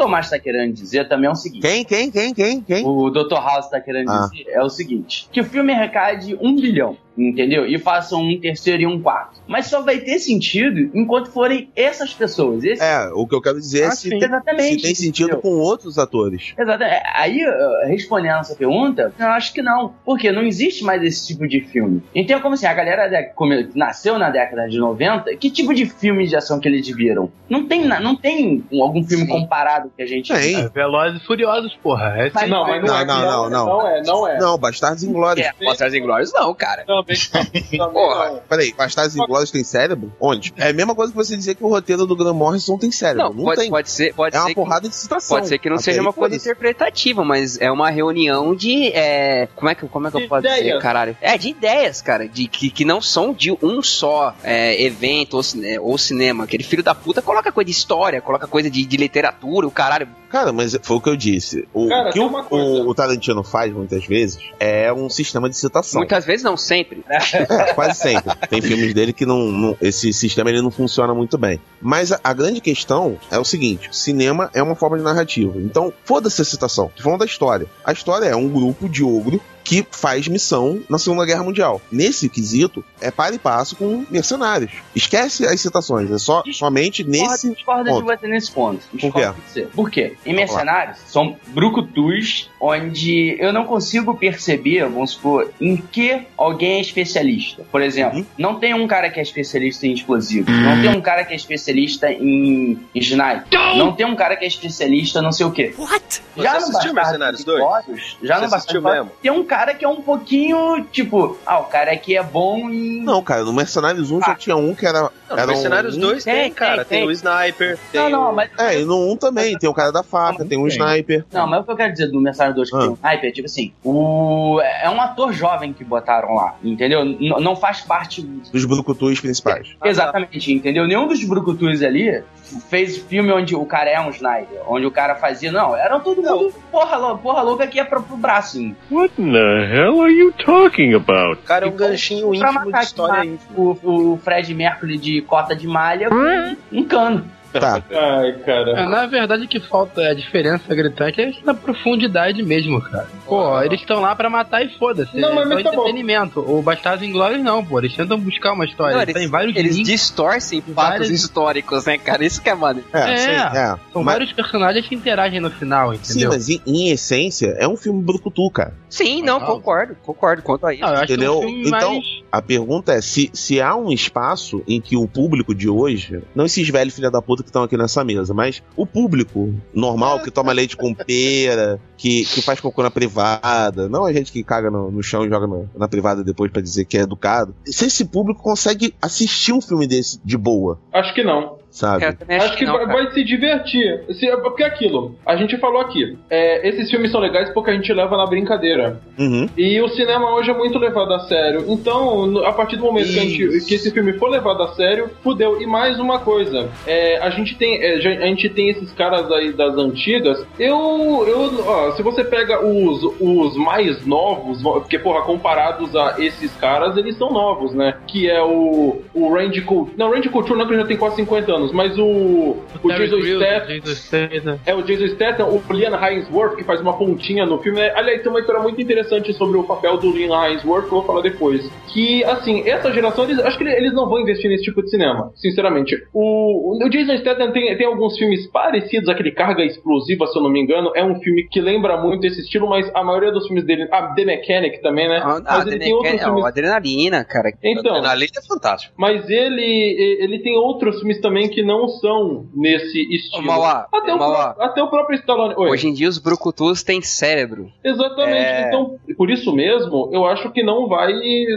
[0.07, 1.61] Tomás tá querendo dizer também é o seguinte.
[1.61, 2.85] Quem, quem, quem, quem, quem?
[2.85, 3.35] O Dr.
[3.35, 4.29] House tá querendo Ah.
[4.31, 7.65] dizer é o seguinte: que o filme arrecade um bilhão, entendeu?
[7.65, 9.41] E façam um terceiro e um quarto.
[9.47, 12.63] Mas só vai ter sentido enquanto forem essas pessoas.
[12.63, 12.81] Esse...
[12.83, 14.09] É, o que eu quero dizer é Ah, se, sim.
[14.19, 15.41] tem, Exatamente, se tem sentido entendeu?
[15.41, 16.53] com outros atores.
[16.57, 17.03] Exatamente.
[17.13, 19.93] Aí, eh, respondendo essa pergunta, eu acho que não.
[20.05, 22.01] Porque não existe mais esse tipo de filme.
[22.13, 25.85] Então, como assim, a galera da- como nasceu na década de 90, que tipo de
[25.85, 27.31] filme de ação que eles viram?
[27.49, 30.55] Não tem, não tem algum filme comparado que a gente Tem.
[30.55, 32.13] É, Velozes e Furiosos, porra.
[32.17, 33.05] É Mas- Não, mas não, Não, é.
[33.05, 33.65] não, não, não.
[33.67, 34.39] Não é, não é.
[34.39, 35.45] Não, Bastardos Inglórios.
[35.45, 36.83] É, Bastardos Inglórios não, cara.
[36.85, 37.06] Também,
[37.93, 38.29] Porra.
[38.31, 38.41] não.
[38.49, 40.11] Peraí, Bastardos Inglórios tem cérebro?
[40.19, 40.53] Onde?
[40.57, 43.23] É a mesma coisa que você dizer que o roteiro do Graham Morrison tem cérebro.
[43.29, 43.69] Não, Não, pode, tem.
[43.69, 45.37] pode ser, pode é uma ser porrada de citação.
[45.37, 49.47] pode ser que não Até seja uma coisa interpretativa, mas é uma reunião de, é,
[49.55, 51.15] como é que, como é que eu posso dizer, caralho?
[51.21, 55.43] É, de ideias, cara, de que, que não são de um só é, evento ou,
[55.43, 56.43] cine- ou cinema.
[56.43, 60.07] Aquele filho da puta coloca coisa de história, coloca coisa de, de literatura, o caralho.
[60.29, 61.67] Cara, mas foi o que eu disse.
[61.73, 65.99] O, Cara, que o, o- o Tarantino faz muitas vezes é um sistema de citação.
[66.01, 66.96] Muitas vezes não sempre.
[67.09, 68.35] É, quase sempre.
[68.49, 71.59] Tem filmes dele que não, não- esse sistema ele não funciona muito bem.
[71.81, 75.53] Mas a, a grande questão é o seguinte: cinema é uma forma de narrativa.
[75.57, 76.91] Então, foda-se a citação.
[76.95, 77.67] Tô falando da história.
[77.85, 81.81] A história é um grupo de ogro que faz missão na Segunda Guerra Mundial.
[81.91, 84.71] Nesse quesito, é para e passo com mercenários.
[84.95, 87.53] Esquece as citações, é só somente nesse.
[87.53, 88.79] discordo de você nesse ponto.
[88.89, 89.41] Por Discordo quê?
[89.45, 89.61] de você.
[89.75, 90.13] Por quê?
[90.25, 96.81] Em Mercenários, são brucutus onde eu não consigo perceber, vamos supor, em que alguém é
[96.81, 97.63] especialista.
[97.69, 98.25] Por exemplo, Uhum.
[98.37, 101.35] não tem um cara que é especialista em explosivos, não tem um cara que é
[101.35, 105.73] especialista em, em sniper, não tem um cara que é especialista não sei o quê.
[105.77, 107.59] Você Já no assistiu Bastardos Mercenários 2?
[107.59, 109.11] Inglórios, já Você assistiu mesmo?
[109.21, 113.01] tem um cara que é um pouquinho, tipo, ah, o cara aqui é bom em...
[113.03, 114.35] Não, cara, no Mercenários 1 já Ah.
[114.35, 115.01] tinha um que era.
[115.01, 115.99] Não, era no Mercenários um...
[115.99, 116.85] 2 tem, Tem, cara.
[116.85, 117.07] tem, Tem, tem.
[117.07, 118.35] o Sniper, tem Não, não, o...
[118.35, 118.49] mas...
[118.59, 120.77] É, e no 1 também, tem o cara da faca, tem um Tem.
[120.77, 121.25] sniper.
[121.31, 122.79] Não, mas o que eu quero dizer do Mercenário 2 que Ah.
[122.79, 124.59] tem um hype é tipo assim, o...
[124.61, 127.01] é um ator jovem que botaram lá, entendeu?
[127.03, 128.21] N- não faz parte.
[128.21, 129.75] Dos brucutus principais.
[129.83, 130.87] Exatamente, entendeu?
[130.87, 132.23] Nenhum dos brucutus ali
[132.69, 135.51] fez filme onde o cara é um Snyder, onde o cara fazia.
[135.51, 138.59] Não, eram todo mundo porra, porra louca que ia pro, pro braço.
[138.59, 138.75] hein?
[138.89, 141.41] What the hell are you talking about?
[141.43, 143.77] Cara, é um ganchinho íntimo de história o,
[144.13, 147.29] o Fred Mercury de cota de malha com um cano.
[147.53, 147.81] Tá.
[147.91, 148.71] Ai, cara.
[148.71, 153.07] É, na verdade, o que falta, a diferença gritante é na profundidade mesmo, cara.
[153.25, 155.17] Pô, eles estão lá pra matar e foda-se.
[155.17, 155.81] Não, mas- é tá bom.
[155.81, 156.39] entretenimento.
[156.39, 157.79] O Bastardos Inglórios não, pô.
[157.79, 158.95] Eles tentam buscar uma história.
[158.95, 159.91] Não, eles, têm vários eles links.
[159.91, 162.23] distorcem fatos várias- históricos, né, cara?
[162.25, 162.87] Isso que é maneiro.
[162.93, 163.67] É, É, sim, é.
[163.93, 166.29] São Mas- vários personagens que interagem no final, Sim, entendeu?
[166.31, 168.73] mas em, em essência é um filme brucutu, cara.
[168.89, 169.95] Sim, não, concordo.
[170.03, 170.83] Concordo quanto a isso.
[170.83, 171.33] Não, Entendeu?
[171.33, 172.05] é um filme Então, mais...
[172.31, 176.45] a pergunta é se, se há um espaço em que o público de hoje, não
[176.45, 180.31] esses velhos filha da puta que estão aqui nessa mesa, mas o público normal que
[180.31, 184.69] toma leite com pera, que, que faz cocô na privada, não a gente que caga
[184.69, 187.55] no, no chão e joga no- na privada depois pra dizer que é educado.
[187.65, 191.57] Se esse público consegue assistir um filme desse de boa, Acho que não.
[191.77, 192.05] Sabe?
[192.05, 194.03] Eu também Acho, que, não, vai, vai se divertir.
[194.13, 196.17] Se, porque é aquilo, a gente falou aqui.
[196.29, 198.99] é, esses filmes são legais porque a gente leva na brincadeira.
[199.17, 199.47] Uhum.
[199.57, 201.65] E o cinema hoje é muito levado a sério.
[201.67, 205.09] Então, a partir do momento que, a gente- que esse filme for levado a sério,
[205.23, 205.61] fudeu.
[205.61, 209.31] E mais uma coisa, é, a gente tem é, já- a gente tem esses caras
[209.31, 210.45] aí das antigas.
[210.59, 216.53] Eu, eu ó, se você pega os, os mais novos, porque porra, comparados a esses
[216.57, 217.95] caras, eles são novos, né?
[218.07, 219.95] Que é o o Randy Couture.
[219.97, 223.21] Não, Randy Couture não, que ele já tem quase 50 anos, mas o o Jason
[223.21, 227.79] Statham é o Jason Statham, o Liam Hemsworth, que faz uma pontinha no filme.
[227.79, 230.97] É, Aliás, tem uma história muito interessante sobre o papel do Liam Hemsworth, que eu
[230.97, 231.69] vou falar depois.
[231.93, 235.31] Que, assim, essa geração, eles, acho que eles não vão investir nesse tipo de cinema,
[235.35, 235.95] sinceramente.
[236.13, 240.49] O, o Jason Statham tem, tem alguns filmes parecidos, aquele Carga Explosiva, se eu não
[240.49, 240.91] me engano.
[240.95, 243.87] É um filme que lembra muito esse estilo, mas a maioria dos filmes dele...
[243.91, 245.21] Ah, The Mechanic também, né?
[245.23, 246.45] Ah, mas ah, ele tem outros é, filmes...
[246.45, 247.51] Adrenalina, cara.
[247.63, 248.93] Então, Adrenalina é fantástico.
[248.97, 253.43] mas ele ele tem outros filmes também que não são nesse estilo.
[253.45, 254.55] Mauá, até, o Mauá.
[254.59, 255.53] até o próprio Stallone.
[255.57, 255.69] Oi.
[255.69, 257.71] Hoje em dia os brucutus têm cérebro.
[257.83, 258.37] Exatamente.
[258.37, 258.67] É.
[258.67, 261.13] Então, por isso mesmo, eu acho que não vai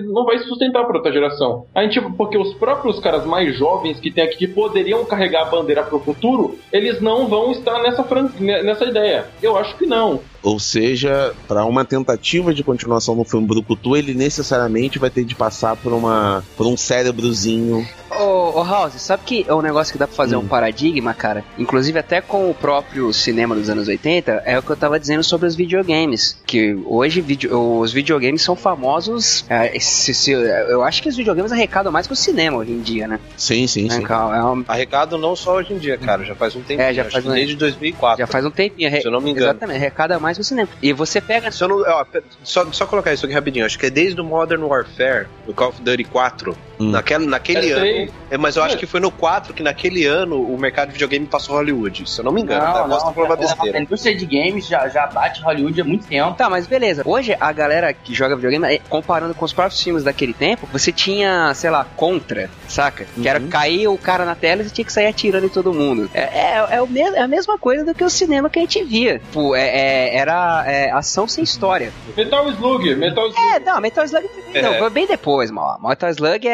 [0.06, 1.66] não vai se sustentar para outra geração.
[1.74, 5.50] A gente, porque os próprios caras mais jovens que tem aqui que poderiam carregar a
[5.50, 9.26] bandeira pro futuro, eles não vão estar nessa fran- nessa ideia.
[9.42, 10.20] Eu acho que não.
[10.42, 15.34] Ou seja, para uma tentativa de continuação no filme Brucutu, ele necessariamente vai ter de
[15.34, 17.86] passar por uma por um cérebrozinho.
[18.10, 21.44] Ô, ô House, sabe que é um negócio que dá pra fazer um paradigma, cara?
[21.58, 25.22] Inclusive até com o próprio cinema dos anos 80, é o que eu tava dizendo
[25.22, 26.36] sobre os videogames.
[26.46, 29.44] Que hoje video- os videogames são famosos.
[29.48, 32.80] é, se- se- eu acho que os videogames arrecadam mais que o cinema hoje em
[32.80, 33.20] dia, né?
[33.36, 34.04] Sim, sim, É, sim.
[34.04, 36.80] é uma- Arrecado não só hoje em dia, cara, já faz um tempo.
[36.82, 38.18] É, já faz um- desde 2004.
[38.18, 38.90] já faz um tempinho.
[38.90, 39.46] Se eu não me engano.
[39.46, 40.68] Exatamente, arrecada mais que o cinema.
[40.82, 41.50] E você pega.
[41.60, 42.04] Eu não, ó,
[42.42, 43.64] só, só colocar isso aqui rapidinho.
[43.66, 46.56] Acho que é desde o Modern Warfare, do Call of Duty 4.
[46.80, 46.90] Hum.
[46.90, 48.12] Naquele, naquele É, ano.
[48.30, 51.26] É, mas eu acho que foi no 4 que naquele ano o mercado de videogame
[51.26, 52.08] passou Hollywood.
[52.08, 52.72] Se eu não me engano, tá?
[52.72, 53.80] Não, Eu Posso não, uma a besteira.
[53.80, 56.32] indústria de games já, já bate Hollywood há muito tempo.
[56.34, 57.02] Tá, mas beleza.
[57.04, 60.90] Hoje a galera que joga videogame, é, comparando com os próprios filmes daquele tempo, você
[60.90, 63.04] tinha, sei lá, Contra, saca?
[63.14, 65.72] Que era cair o cara na tela e você tinha que sair atirando em todo
[65.74, 66.08] mundo.
[66.14, 68.82] É, é, é, o é a mesma coisa do que o cinema que a gente
[68.84, 69.20] via.
[69.32, 71.92] Pô, é, é- era é, ação sem história.
[72.16, 73.54] Metal Slug, Metal Slug.
[73.54, 74.78] É, não, Metal Slug não, É.
[74.78, 75.80] foi bem depois, mal.
[75.82, 76.50] Metal Slug é,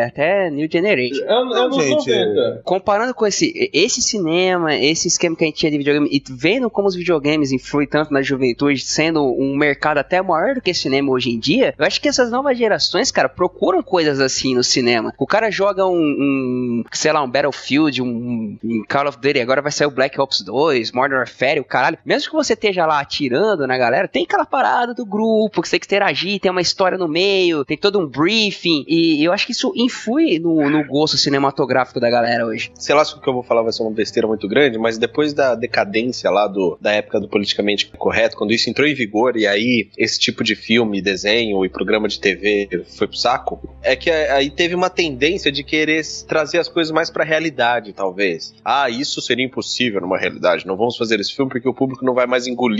[0.00, 1.24] é até New Generation.
[1.24, 2.62] É, é nos gente, 90.
[2.64, 6.68] Comparando com esse, esse cinema, esse esquema que a gente tinha de videogame, e vendo
[6.70, 11.10] como os videogames influem tanto na juventude, sendo um mercado até maior do que cinema
[11.10, 15.12] hoje em dia, eu acho que essas novas gerações, cara, procuram coisas assim no cinema.
[15.18, 19.62] O cara joga um, um sei lá, um Battlefield, um, um Call of Duty, agora
[19.62, 21.98] vai sair o Black Ops 2, Modern Warfare, o caralho.
[22.04, 25.72] Mesmo que você esteja lá atirando na galera, tem aquela parada do grupo, que você
[25.72, 29.46] tem que interagir, tem uma história no meio, tem todo um briefing, e eu acho
[29.46, 32.70] que isso influi no, no gosto cinematográfico da galera hoje.
[32.74, 34.98] Sei lá se o que eu vou falar vai ser uma besteira muito grande, mas
[34.98, 39.36] depois da decadência lá do, da época do politicamente correto, quando isso entrou em vigor
[39.36, 43.96] e aí esse tipo de filme, desenho e programa de TV foi pro saco, é
[43.96, 48.54] que aí teve uma tendência de querer trazer as coisas mais pra realidade, talvez.
[48.64, 52.14] Ah, isso seria impossível numa realidade, não vamos fazer esse filme porque o público não
[52.14, 52.71] vai mais engolir.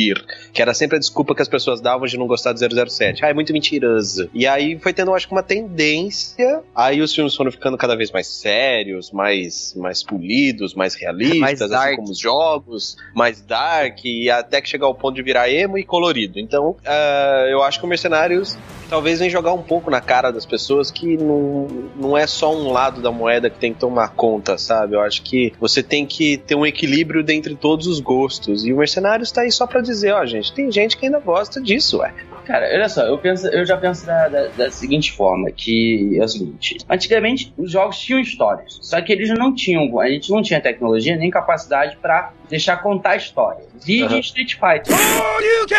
[0.53, 2.59] Que era sempre a desculpa que as pessoas davam de não gostar do
[2.91, 3.25] 007.
[3.25, 4.29] Ah, é muito mentiroso.
[4.35, 7.97] E aí foi tendo, eu acho que uma tendência, aí os filmes foram ficando cada
[7.97, 11.73] vez mais sérios, mais, mais polidos, mais realistas, Mais dark.
[11.75, 15.79] assim como os jogos, mais dark, e até que chegar ao ponto de virar emo
[15.79, 16.39] e colorido.
[16.39, 18.57] Então, ah, eu acho que o Mercenários
[18.93, 22.71] talvez vem jogar um pouco na cara das pessoas que não, não é só um
[22.71, 24.95] lado da moeda que tem que tomar conta, sabe?
[24.95, 28.67] Eu acho que você tem que ter um equilíbrio dentre todos os gostos.
[28.67, 31.59] E o Mercenários tá aí só pra dizer, ó, gente, tem gente que ainda gosta
[31.59, 32.13] disso, ué.
[32.45, 36.25] Cara, olha só, eu, penso, eu já penso da, da, da seguinte forma, que é
[36.25, 40.43] o seguinte, antigamente os jogos tinham histórias, só que eles não tinham, a gente não
[40.43, 43.65] tinha tecnologia nem capacidade pra deixar contar a história.
[43.85, 44.21] Vídeo Aham.
[44.21, 44.95] Street Fighter.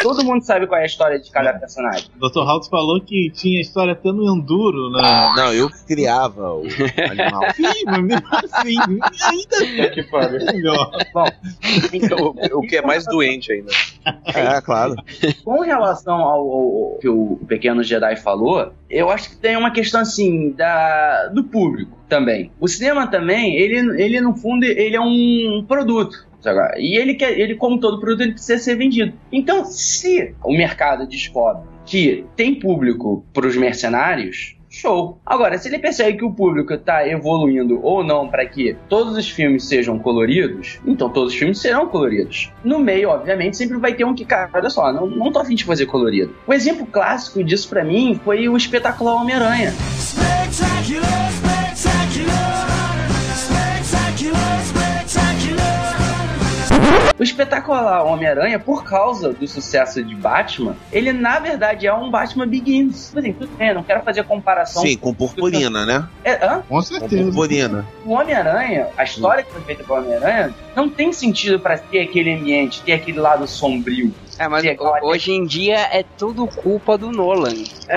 [0.02, 2.08] Todo mundo sabe qual é a história de cada personagem.
[2.20, 2.46] O Dr.
[2.46, 5.34] House falou que tinha história até no Enduro, né?
[5.38, 6.64] Não, eu criava o
[7.10, 7.44] animal.
[7.56, 8.76] Sim, mas mesmo assim,
[9.60, 10.46] ainda que pariu.
[10.46, 10.92] melhor.
[11.14, 11.26] Bom,
[12.54, 13.72] o, o que é mais doente ainda.
[14.34, 14.96] É, claro.
[15.46, 20.02] Com relação ao, ao que o pequeno Jedi falou, eu acho que tem uma questão
[20.02, 22.52] assim da do público também.
[22.60, 26.28] O cinema também, ele, ele no fundo ele é um produto.
[26.78, 29.14] E ele quer, ele como todo produto, ele precisa ser vendido.
[29.32, 35.18] Então, se o mercado descobre que tem público para os mercenários, show.
[35.26, 39.30] Agora, se ele percebe que o público está evoluindo ou não para que todos os
[39.30, 42.52] filmes sejam coloridos, então todos os filmes serão coloridos.
[42.64, 45.56] No meio, obviamente, sempre vai ter um que, cara, olha só, não, não tô afim
[45.56, 46.36] de fazer colorido.
[46.46, 49.72] O exemplo clássico disso para mim foi o espetacular Homem-Aranha.
[57.20, 62.48] O espetacular Homem-Aranha, por causa do sucesso de Batman, ele na verdade é um Batman
[62.48, 63.08] Begins.
[63.08, 64.82] Tipo assim, tudo bem, não quero fazer comparação.
[64.82, 66.08] Sim, com purpurina, né?
[66.24, 66.64] É, hã?
[66.68, 67.24] Com Com certeza.
[67.24, 67.86] purpurina.
[68.06, 72.02] O Homem-Aranha, a história que foi feita com o Homem-Aranha, não tem sentido pra ter
[72.02, 74.14] aquele ambiente, ter aquele lado sombrio.
[74.40, 77.54] É, mas ho- hoje em dia é tudo culpa do Nolan.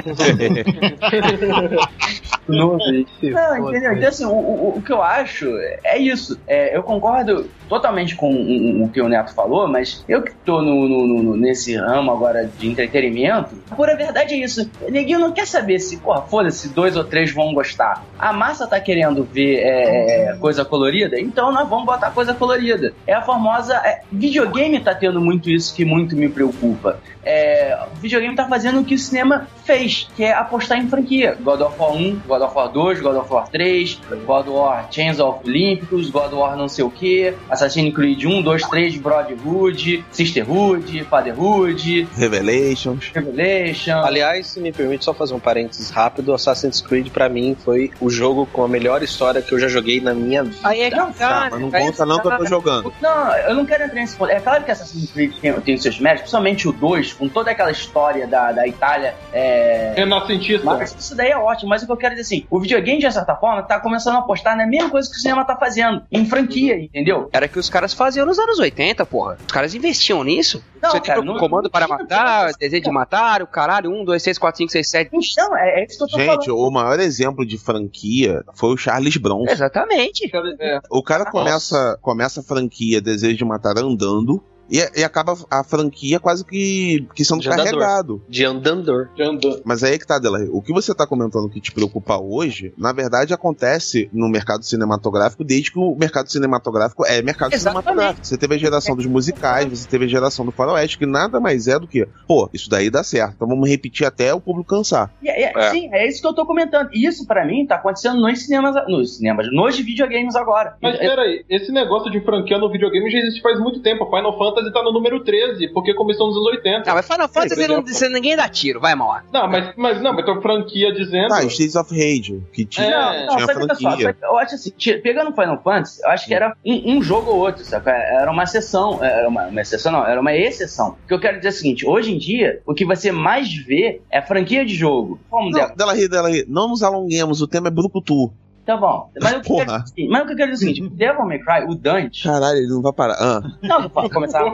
[3.32, 3.92] Não, entendeu?
[3.96, 5.46] Então, assim, o, o, o que eu acho
[5.84, 6.38] é isso.
[6.46, 10.62] É, eu concordo totalmente com o, o que o Neto falou, mas eu que tô
[10.62, 14.70] no, no- no- nesse ramo agora de entretenimento, a pura verdade é isso.
[14.80, 18.04] O neguinho não quer saber se, porra, foda-se, dois ou três vão gostar.
[18.16, 22.94] A massa tá querendo ver é, é, coisa colorida, então nós vamos botar coisa colorida.
[23.06, 23.74] É a famosa.
[23.84, 27.00] é, videogame tá tendo muito isso que muito me preocupa.
[27.26, 31.36] É, o videogame tá fazendo o que o cinema fez, que é apostar em franquia.
[31.40, 34.86] God of War 1, God of War 2, God of War 3, God of War
[34.92, 38.96] Chains of Olympus, God of War não sei o que, Assassin's Creed 1, 2, 3,
[38.98, 43.10] Brotherhood, Sisterhood, Fatherhood, Revelations.
[43.12, 43.98] Revelation.
[44.04, 48.08] Aliás, se me permite só fazer um parênteses rápido, Assassin's Creed pra mim foi o
[48.08, 50.56] jogo com a melhor história que eu já joguei na minha vida.
[50.62, 52.92] Aí é que Não, tá, Mas não conta não que eu tô jogando.
[53.00, 54.30] Não, eu não quero entrar nesse ponto.
[54.30, 57.50] É claro que Assassin's Creed tem, tem os seus méritos, principalmente o 2, com toda
[57.50, 59.14] aquela história da, da Itália.
[59.32, 59.94] É...
[59.96, 60.64] Renascentista.
[60.64, 63.10] Mas isso daí é ótimo, mas o que eu quero dizer assim, o videogame, de
[63.12, 66.24] certa forma, tá começando a apostar na mesma coisa que o cinema tá fazendo, em
[66.26, 67.28] franquia, entendeu?
[67.32, 69.36] Era que os caras faziam nos anos 80, porra.
[69.46, 70.62] Os caras investiam nisso.
[70.82, 73.90] Não, Você cara, tinha não- comando não para tinha- matar, desejo de matar, o caralho,
[73.90, 75.10] 1, 2, 3, 4, 5, 6, 7.
[75.12, 76.58] Então, é, é isso que eu tô Gente, falando.
[76.58, 79.50] o maior exemplo de franquia foi o Charles Bronson.
[79.50, 80.30] Exatamente.
[80.60, 80.80] É.
[80.90, 86.18] O cara começa, começa a franquia Desejo de Matar andando e, e acaba a franquia
[86.20, 87.64] quase que, que sendo De andador.
[87.72, 88.22] carregado.
[88.28, 89.08] De andandor.
[89.14, 89.62] De andando.
[89.64, 90.48] Mas aí é que tá, Delahaye.
[90.52, 95.44] O que você tá comentando que te preocupa hoje, na verdade acontece no mercado cinematográfico
[95.44, 97.84] desde que o mercado cinematográfico é mercado Exatamente.
[97.84, 98.26] cinematográfico.
[98.26, 101.68] Você teve a geração dos musicais, você teve a geração do faroeste, que nada mais
[101.68, 103.34] é do que, pô, isso daí dá certo.
[103.36, 105.12] Então vamos repetir até o público cansar.
[105.22, 105.70] E é- É.
[105.70, 106.90] Sim, é isso que eu tô comentando.
[106.92, 110.76] Isso, pra mim, tá acontecendo nos cinemas, nos cinemas, nos videogames agora.
[110.82, 114.06] Mas É- peraí, esse negócio de franquia no videogame já existe faz muito tempo.
[114.06, 116.88] Final Fantasy tá no número 13, porque começou nos anos 80.
[116.88, 119.20] Não, mas Final Fantasy Sim, não, você- ninguém dá tiro, vai mal.
[119.32, 121.32] Não, mas, mas não, mas tem franquia dizendo.
[121.32, 124.16] Ah, Streets of Rage, que tinha, É, Não, não, tinha só que olha só, franquia.
[124.20, 127.38] só eu acho assim, pegando Final Fantasy, eu acho que era um, um jogo ou
[127.38, 127.90] outro, sabe?
[127.90, 130.96] Era uma exceção, era uma, uma exceção não, era uma exceção.
[131.04, 133.52] O que eu quero dizer é o seguinte, hoje em dia, o que você mais
[133.54, 135.18] vê é franquia de jogo.
[135.30, 135.74] Como Não, dela?
[135.76, 138.32] Delahaye, Delahaye, não nos alonguemos, o tema é Brucutu.
[138.66, 139.10] Tá bom.
[139.22, 140.74] Mas o que eu quero dizer, é mas o que eu quero dizer é o
[140.74, 142.24] seguinte, Devil May Cry, o Dante...
[142.24, 143.14] Caralho, ele não vai parar.
[143.20, 143.40] Ah.
[143.62, 144.44] Não, não posso começar a...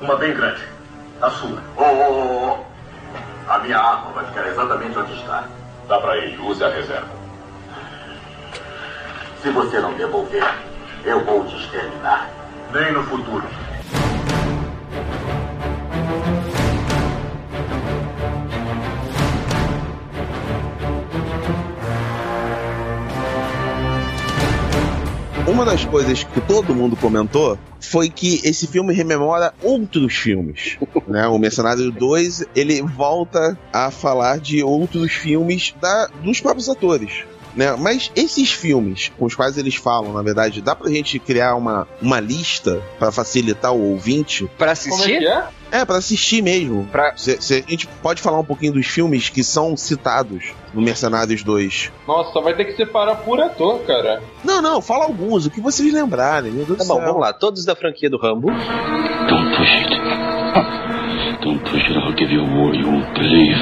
[0.00, 0.62] Uma bem grande.
[1.20, 1.60] A sua.
[1.76, 3.50] Oh, oh, oh, oh.
[3.50, 5.44] A minha arma vai ficar exatamente onde está.
[5.88, 7.21] Dá pra ele, use a reserva.
[9.42, 10.44] Se você não devolver,
[11.04, 12.30] eu vou te exterminar.
[12.72, 13.44] Nem no futuro.
[25.48, 30.78] Uma das coisas que todo mundo comentou foi que esse filme rememora outros filmes.
[31.08, 31.26] né?
[31.26, 37.24] O Mercenário 2, ele volta a falar de outros filmes da, dos próprios atores.
[37.54, 37.74] Né?
[37.78, 41.86] Mas esses filmes com os quais eles falam, na verdade, dá pra gente criar uma,
[42.00, 44.44] uma lista pra facilitar o ouvinte?
[44.56, 45.18] Pra Como é assistir?
[45.18, 45.44] que é?
[45.70, 46.86] É, pra assistir mesmo.
[46.92, 50.82] Pra- Cê- cê- a gente pode falar um pouquinho dos filmes que são citados no
[50.82, 51.90] Mercenários 2.
[52.06, 54.22] Nossa, vai ter que separar por ator, cara.
[54.44, 57.04] Não, não, fala alguns, o que vocês lembrarem, meu Deus Tá do bom, céu.
[57.06, 57.32] vamos lá.
[57.32, 58.48] Todos da franquia do Rambo.
[58.48, 60.81] Don't push it.
[62.22, 63.56] A war you won't believe.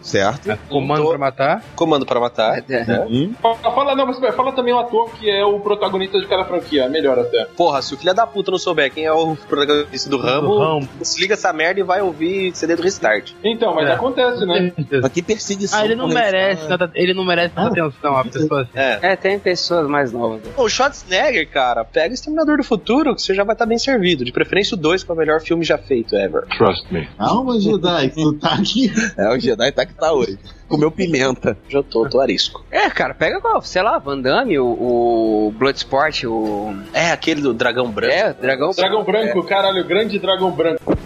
[0.00, 0.58] Certo?
[0.68, 1.62] Comando pra matar.
[1.74, 2.62] Comando pra matar.
[2.68, 3.06] né?
[3.08, 3.32] Hum?
[3.40, 6.88] Fala, fala- não, mas fala também o ator que é o protagonista de cada franquia,
[6.88, 7.44] melhor até.
[7.56, 10.88] Porra, se o filho da puta não souber quem é o protagonista do Rambo, Rambo.
[10.98, 13.32] desliga essa merda e vai ouvir CD do Restart.
[13.44, 13.92] Então, mas É.
[13.92, 14.72] acontece, né?
[15.02, 15.80] Mas que perseguição.
[15.80, 18.70] Ah, ele não merece nada, ele não merece tanta atenção, a pessoa assim.
[18.74, 18.98] É.
[19.02, 20.40] É, tem pessoas mais novas.
[20.56, 24.24] o Schwarzenegger, cara, pega o Exterminador do Futuro, que você já vai estar bem servido.
[24.24, 26.42] De preferência o 2, que é o melhor filme já feito ever.
[26.56, 27.06] Trust me.
[27.18, 28.92] Calma, Jedi, que tu tá aqui.
[29.16, 30.38] É, o Jedi tá que tá hoje.
[30.68, 31.56] Comeu pimenta.
[31.68, 32.64] Já tô, tô arisco.
[32.70, 33.60] É, cara, pega qual?
[33.62, 36.74] Sei lá, Van Damme, o, o Bloodsport, o.
[36.94, 38.14] É, aquele do Dragão Branco.
[38.14, 40.96] É, Dragão Dragão branco, caralho, grande dragão branco.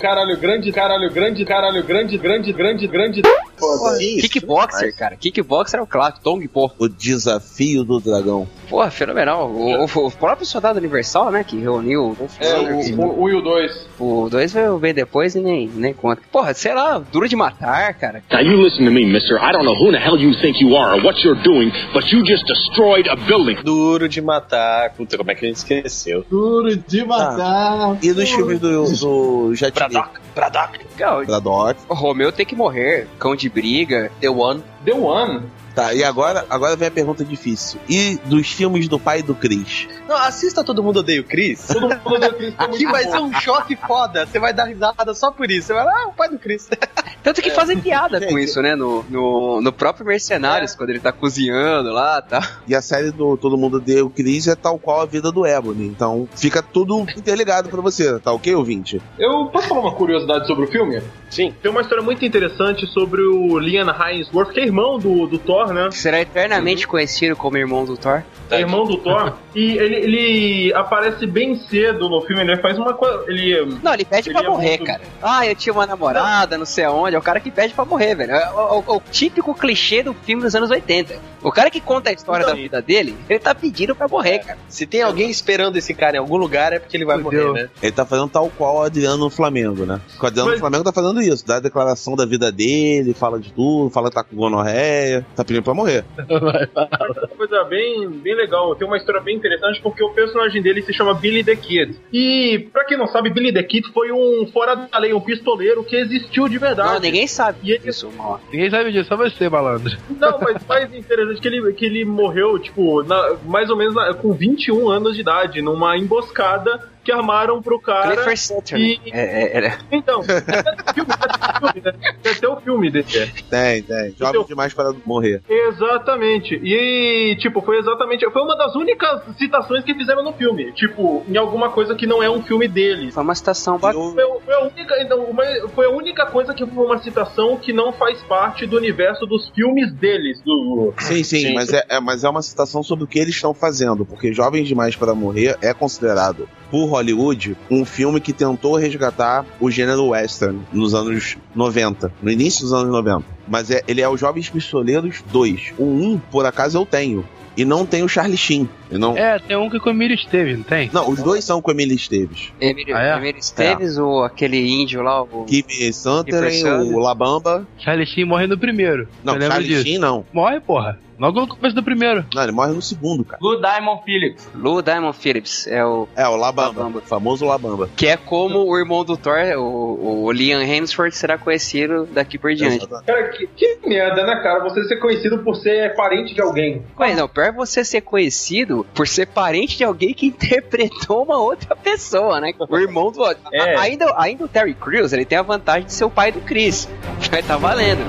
[0.00, 3.22] Caralho, grande, caralho, grande, caralho, grande, grande, grande, grande.
[3.58, 3.98] Foda.
[3.98, 5.16] Kickboxer, cara.
[5.16, 6.70] Kickboxer é o clássico, Tong Po.
[6.78, 8.46] O desafio do dragão.
[8.70, 9.50] Porra, fenomenal.
[9.50, 13.40] O, o- o próprio Soldado Universal, né, que reuniu É, o, o, o e o
[13.42, 13.88] 2.
[13.98, 16.22] o 2 veio bem depois e nem, nem conta.
[16.30, 18.22] Porra, sei lá, Duro de Matar, cara.
[18.30, 19.36] Now you listen to me, mister.
[19.42, 22.04] I don't know who the hell you think you are or what you're doing, but
[22.12, 23.56] you just destroyed a building.
[23.64, 24.90] Duro de matar.
[24.94, 26.24] Puta, como é que a gente esqueceu?
[26.30, 27.98] Duro de matar.
[28.02, 29.72] E dos filmes do, do Jet?
[29.88, 31.26] Braddock, Braddock.
[31.26, 31.80] Braddock.
[31.88, 34.10] Romeu tem que morrer, Cão de Briga.
[34.20, 34.62] The One.
[34.84, 35.42] The One.
[35.78, 37.78] Tá, e agora, agora vem a pergunta difícil.
[37.88, 39.86] E dos filmes do pai do Chris?
[40.08, 41.68] Não, assista Todo Mundo Odeia o Chris.
[41.68, 44.26] Todo mundo odeia o Chris, tá vai ser um choque foda.
[44.26, 45.68] Você vai dar risada só por isso.
[45.68, 46.68] Você vai lá, ah, o pai do Chris.
[47.22, 48.74] Tanto que fazem piada com isso, né?
[48.74, 52.42] No, no, no próprio Mercenários, quando ele tá cozinhando lá e tal.
[52.66, 55.46] E a série do Todo Mundo Deu o Chris é tal qual a vida do
[55.46, 55.86] Ebony.
[55.86, 59.00] Então fica tudo interligado pra você, tá ok, ouvinte?
[59.16, 61.00] Eu posso falar uma curiosidade sobre o filme?
[61.30, 61.54] Sim.
[61.62, 65.67] Tem uma história muito interessante sobre o Liam Hemsworth, que é irmão do, do Thor,
[65.72, 65.88] né?
[65.90, 68.22] Será eternamente conhecido como irmão do Thor.
[68.50, 69.34] É irmão do Thor.
[69.58, 73.24] E ele, ele aparece bem cedo no filme, ele faz uma coisa.
[73.26, 73.76] Ele.
[73.82, 75.00] Não, ele pede pra Ele é morrer, muito- cara.
[75.20, 77.16] Ah, eu tinha uma namorada, não sei aonde.
[77.16, 78.32] É o cara que pede pra morrer, velho.
[78.32, 81.18] É o, o- o típico clichê do filme dos anos 80.
[81.42, 84.40] O cara que conta a história Então, da vida dele, ele tá pedindo pra morrer,
[84.40, 84.58] cara.
[84.68, 87.48] Se tem alguém esperando esse cara em algum lugar, é porque ele vai Fudeu.
[87.48, 87.70] morrer, né?
[87.82, 90.00] Ele tá fazendo tal qual o Adriano no Flamengo, né?
[90.20, 93.38] O Adriano Mas- no Flamengo tá fazendo isso, dá a declaração da vida dele, fala
[93.38, 96.04] de tudo, fala que tá com gonorreia, tá pedindo pra morrer.
[96.28, 100.92] Uma coisa bem, bem legal, tem uma história bem interessante porque o personagem dele se
[100.92, 101.96] chama Billy the Kid.
[102.12, 105.84] E, pra quem não sabe, Billy the Kid foi um fora da lei, um pistoleiro
[105.84, 106.94] que existiu de verdade.
[106.94, 108.40] Não, ninguém sabe E ele- disso, mal.
[108.52, 109.96] Ninguém sabe disso, só você, malandro.
[110.18, 114.14] Não, mas mais interessante que ele, que ele morreu, tipo, na- mais ou menos na-
[114.14, 118.08] com 21 anos de idade, numa emboscada que armaram pro cara.
[118.14, 119.10] Clifford Sutter, e- né?
[119.12, 119.78] É, é, é.
[119.90, 121.92] Então, tem até né?
[122.22, 123.06] Tem até o filme dele.
[123.48, 124.10] Tem, tem.
[124.18, 125.40] Jovem Então- demais para morrer.
[125.48, 126.54] Exatamente.
[126.62, 128.28] E, tipo, foi exatamente.
[128.30, 130.70] Foi uma das únicas citações que fizeram no filme.
[130.72, 133.14] Tipo, em alguma coisa que não é um filme deles.
[133.14, 134.12] Foi uma citação bacana.
[134.12, 137.72] Foi, foi a única, então, uma- foi a única coisa que foi uma citação que
[137.72, 140.42] não faz parte do universo dos filmes deles.
[140.42, 140.92] Do...
[140.98, 144.04] Sim, sim, mas, É, é- mas é uma citação sobre o que eles estão fazendo,
[144.04, 149.70] porque Jovens Demais para Morrer é considerado, por Hollywood, um filme que tentou resgatar o
[149.70, 153.24] gênero western nos anos 90, no início dos anos 90.
[153.46, 155.74] Mas é, ele é o Jovens Pistoleiros 2.
[155.78, 157.24] O 1, por acaso, eu tenho.
[157.56, 158.68] E não tem o Charlie Sheen.
[158.88, 159.16] Não...
[159.16, 160.88] É, tem um que com o Emílio Esteve, não tem?
[160.92, 162.52] Não, os dois são com Emílio Esteves.
[162.60, 163.16] Emílio, Ah, é?
[163.16, 165.44] Emílio Esteves, ou aquele índio lá, o...
[165.92, 167.66] Sutherland, Kiefer o Labamba.
[167.76, 169.08] Charlie Sheen morre no primeiro.
[169.24, 169.82] Não, Charlie disso.
[169.82, 170.24] Sheen não.
[170.32, 171.00] Morre, porra.
[171.18, 172.24] Logo no começo do primeiro.
[172.34, 173.38] Não, ele morre no segundo, cara.
[173.42, 174.48] Lou Diamond Phillips.
[174.54, 175.66] Lou Diamond Phillips.
[175.66, 176.08] É o...
[176.16, 176.78] É, o Labamba.
[176.80, 176.98] Labamba.
[176.98, 177.88] O famoso Labamba.
[177.96, 182.54] Que é como o irmão do Thor, o, o Liam Hemsworth, será conhecido daqui por
[182.54, 182.86] diante.
[182.86, 184.62] Cara, que, que merda, né, cara?
[184.64, 186.82] Você ser conhecido por ser parente de alguém.
[186.96, 191.38] Mas não, pior é você ser conhecido por ser parente de alguém que interpretou uma
[191.38, 192.52] outra pessoa, né?
[192.68, 193.24] O irmão do.
[193.52, 193.74] É.
[193.76, 196.40] A- Ainda, ainda o Terry Crews, ele tem a vantagem de ser o pai do
[196.40, 196.88] Chris.
[197.30, 198.00] Vai tá valendo.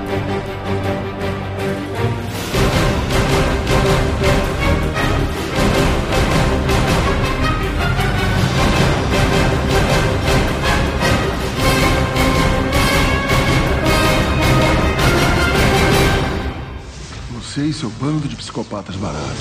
[17.80, 19.40] Seu bando de psicopatas baratos.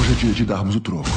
[0.00, 1.08] Hoje é dia de darmos o troco.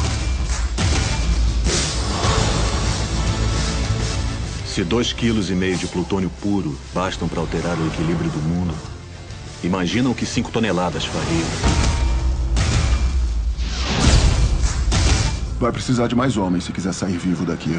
[4.67, 8.75] Se dois quilos e meio de plutônio puro bastam para alterar o equilíbrio do mundo,
[9.61, 11.47] Imagina o que 5 toneladas fariam.
[15.59, 17.77] Vai precisar de mais homens se quiser sair vivo daqui.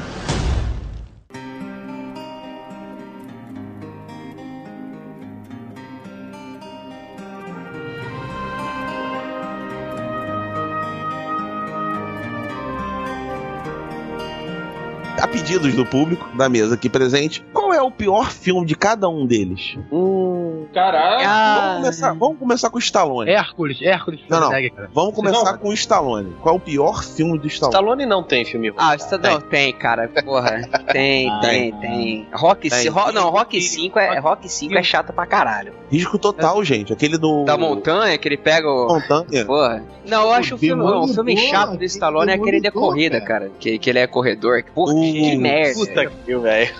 [15.60, 19.10] A pedidos do público da mesa aqui presente, qual é o pior filme de cada
[19.10, 19.76] um deles?
[19.92, 20.29] Hum.
[20.72, 21.24] Caralho.
[21.60, 23.30] Vamos, começar, vamos começar com o Stallone.
[23.30, 24.50] Hércules, Hércules Não, não.
[24.92, 25.58] Vamos começar Não.
[25.58, 26.34] com o Stallone.
[26.40, 27.74] Qual é o pior filme do Stallone?
[27.74, 28.78] Stallone não tem filme ruim.
[28.78, 30.08] Ah, isso não, tem, cara.
[30.24, 30.60] Porra.
[30.90, 32.28] Tem, tem, tem.
[32.32, 32.80] Rock Tem.
[32.80, 33.12] 5.
[33.12, 35.72] Não, Rock 5 é, Rock 5 é chato pra caralho.
[35.90, 36.92] Risco total, gente.
[36.92, 37.44] Aquele do.
[37.44, 38.88] Da montanha, que ele pega o.
[38.88, 39.44] Montanha.
[39.44, 39.84] Porra.
[40.06, 43.20] Não, eu acho o filme, o filme chato do Stallone é aquele de Demolidor, corrida,
[43.20, 43.50] cara.
[43.60, 44.64] Que, que ele é corredor.
[44.74, 45.74] Porra, que Uh, merda.
[45.74, 46.74] Puta que velho.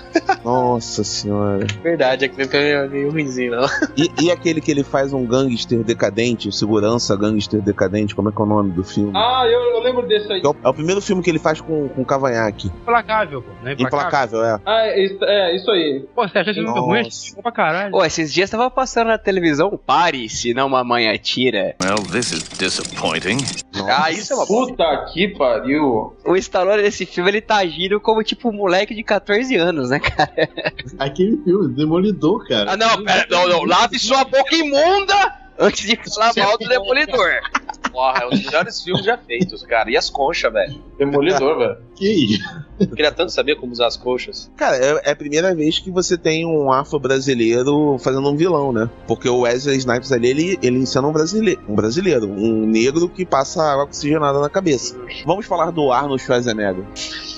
[0.45, 1.67] Nossa senhora.
[1.83, 3.69] Verdade, é que filme é meio ruimzinho, não.
[3.97, 8.33] E, e aquele que ele faz um gangster decadente, o segurança gangster decadente, como é
[8.33, 9.13] que é o nome do filme?
[9.15, 10.41] Ah, eu, eu lembro desse aí.
[10.45, 12.69] É o, é o primeiro filme que ele faz com, com cavanhaque.
[12.69, 13.51] Implacável, pô.
[13.63, 14.61] Não é Implacável, é.
[14.65, 16.05] Ah, é, isso- é, isso aí.
[16.15, 16.81] Pô, você acha esse filme Nossa.
[16.87, 17.01] ruim?
[17.01, 17.91] Achei bom pra caralho.
[17.91, 21.75] Pô, esses dias tava passando na televisão Pare, se não mamãe atira.
[21.83, 23.39] Well, this is disappointing.
[23.89, 24.47] Ah, isso é uma.
[24.47, 26.15] Puta que pariu.
[26.27, 29.99] O Stallone nesse filme, ele tá agindo como tipo um moleque de 14 anos, né,
[29.99, 30.49] cara?
[30.99, 32.73] Aquele filme, Demolidor, cara.
[32.73, 37.41] Ah, não, pera, não, não, lave sua boca imunda antes de falar mal do Demolidor.
[37.93, 39.91] Porra, é um dos melhores filmes já feitos, cara.
[39.91, 40.83] E as conchas, velho.
[40.99, 41.77] Demolidor, velho.
[41.95, 42.65] Que isso?
[42.79, 44.51] Eu queria tanto saber como usar as coxas.
[44.57, 48.89] Cara, é, é a primeira vez que você tem um afro-brasileiro fazendo um vilão, né?
[49.07, 53.27] Porque o Wesley Snipes ali, ele, ele encena um brasileiro, um brasileiro, um negro que
[53.27, 54.97] passa água oxigenada na cabeça.
[55.27, 56.85] Vamos falar do Arnold Schwarzenegger.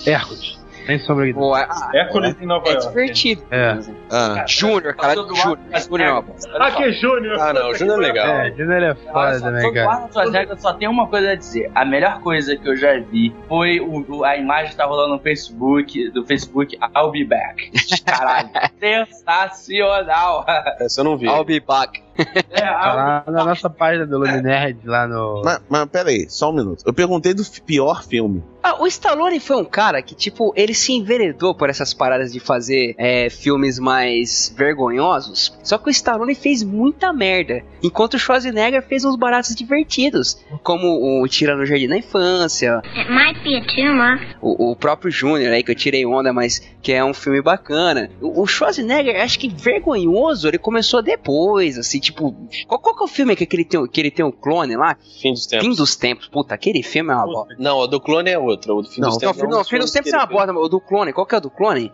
[0.07, 0.62] Hércules.
[0.87, 2.89] Sem sombra de ah, Hércules em Nova é York.
[2.89, 3.43] divertido.
[3.51, 3.79] É.
[4.11, 5.59] Ah, Júnior, cara, Júnior.
[5.79, 6.57] Júnior é.
[6.59, 7.39] Ah, que Júnior.
[7.41, 8.27] Ah, não, o Júnior é legal.
[8.27, 10.09] É, Júnior é foda também, o cara.
[10.13, 11.71] Schwarzenegger, só tem uma coisa a dizer.
[11.75, 15.15] A melhor coisa que eu já vi foi o, o- a imagem que tá rolando
[15.15, 17.71] no Facebook, do Facebook, I'll be back.
[18.05, 18.51] Caralho.
[18.81, 20.45] Sensacional.
[20.81, 21.27] Essa eu não vi.
[21.27, 22.03] I'll be back.
[22.51, 25.43] É, Tá lá na nossa página do Luminerd, lá no...
[25.45, 26.83] mas, mas pera aí, só um minuto.
[26.87, 28.43] Eu perguntei do pior filme.
[28.63, 32.39] Ah, o Stallone foi um cara que, tipo, ele se enveredou por essas paradas de
[32.39, 35.53] fazer é, filmes mais vergonhosos.
[35.65, 37.63] Só que o Stallone fez muita merda.
[37.83, 40.39] Enquanto o Schwarzenegger fez uns baratos divertidos.
[40.63, 42.81] Como o Tira no Jardim da Infância.
[42.95, 44.21] It might be a tumor.
[44.41, 48.11] O, o próprio Júnior aí, que eu tirei onda, mas que é um filme bacana.
[48.21, 52.35] O, o Schwarzenegger, acho que vergonhoso, ele começou depois, assim, tipo.
[52.67, 54.97] Qual, qual que é o filme que, ele tem, que ele tem o clone lá?
[55.21, 55.67] Fim dos tempos.
[55.67, 56.29] Fim dos Tempos.
[56.29, 57.55] Puta, aquele filme é uma bosta.
[57.59, 58.77] Não, o do clone é outro.
[58.77, 59.49] O do fim Não, dos Não, tempos.
[59.51, 61.51] não, Fim dos Tempos é uma bosta, o do clone, qual que é o do
[61.51, 61.93] clone?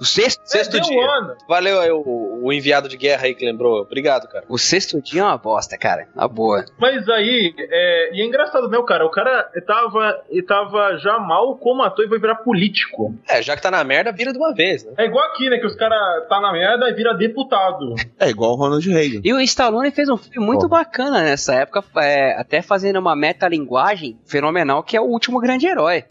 [0.00, 0.42] O sexto?
[0.44, 0.96] Sexto É, dia.
[0.96, 1.34] um ano.
[1.48, 3.80] Valeu aí o, o enviado de guerra aí que lembrou.
[3.82, 4.44] Obrigado, cara.
[4.48, 6.06] O sexto dia é uma bosta, cara.
[6.14, 6.64] Na boa.
[6.78, 9.06] Mas aí, é, e é engraçado, né, o cara?
[9.06, 13.14] O cara tava, tava já mal como ator e vai virar político.
[13.28, 14.92] É, já que tá na merda, vira de uma vez, né?
[14.98, 15.58] É igual aqui, né?
[15.58, 17.94] Que os caras tá na merda e vira deputado.
[18.18, 19.13] É igual o Ronald Reagan.
[19.22, 24.18] E o Stallone fez um filme muito bacana nessa época, é, até fazendo uma metalinguagem
[24.26, 26.04] fenomenal, que é o último grande herói.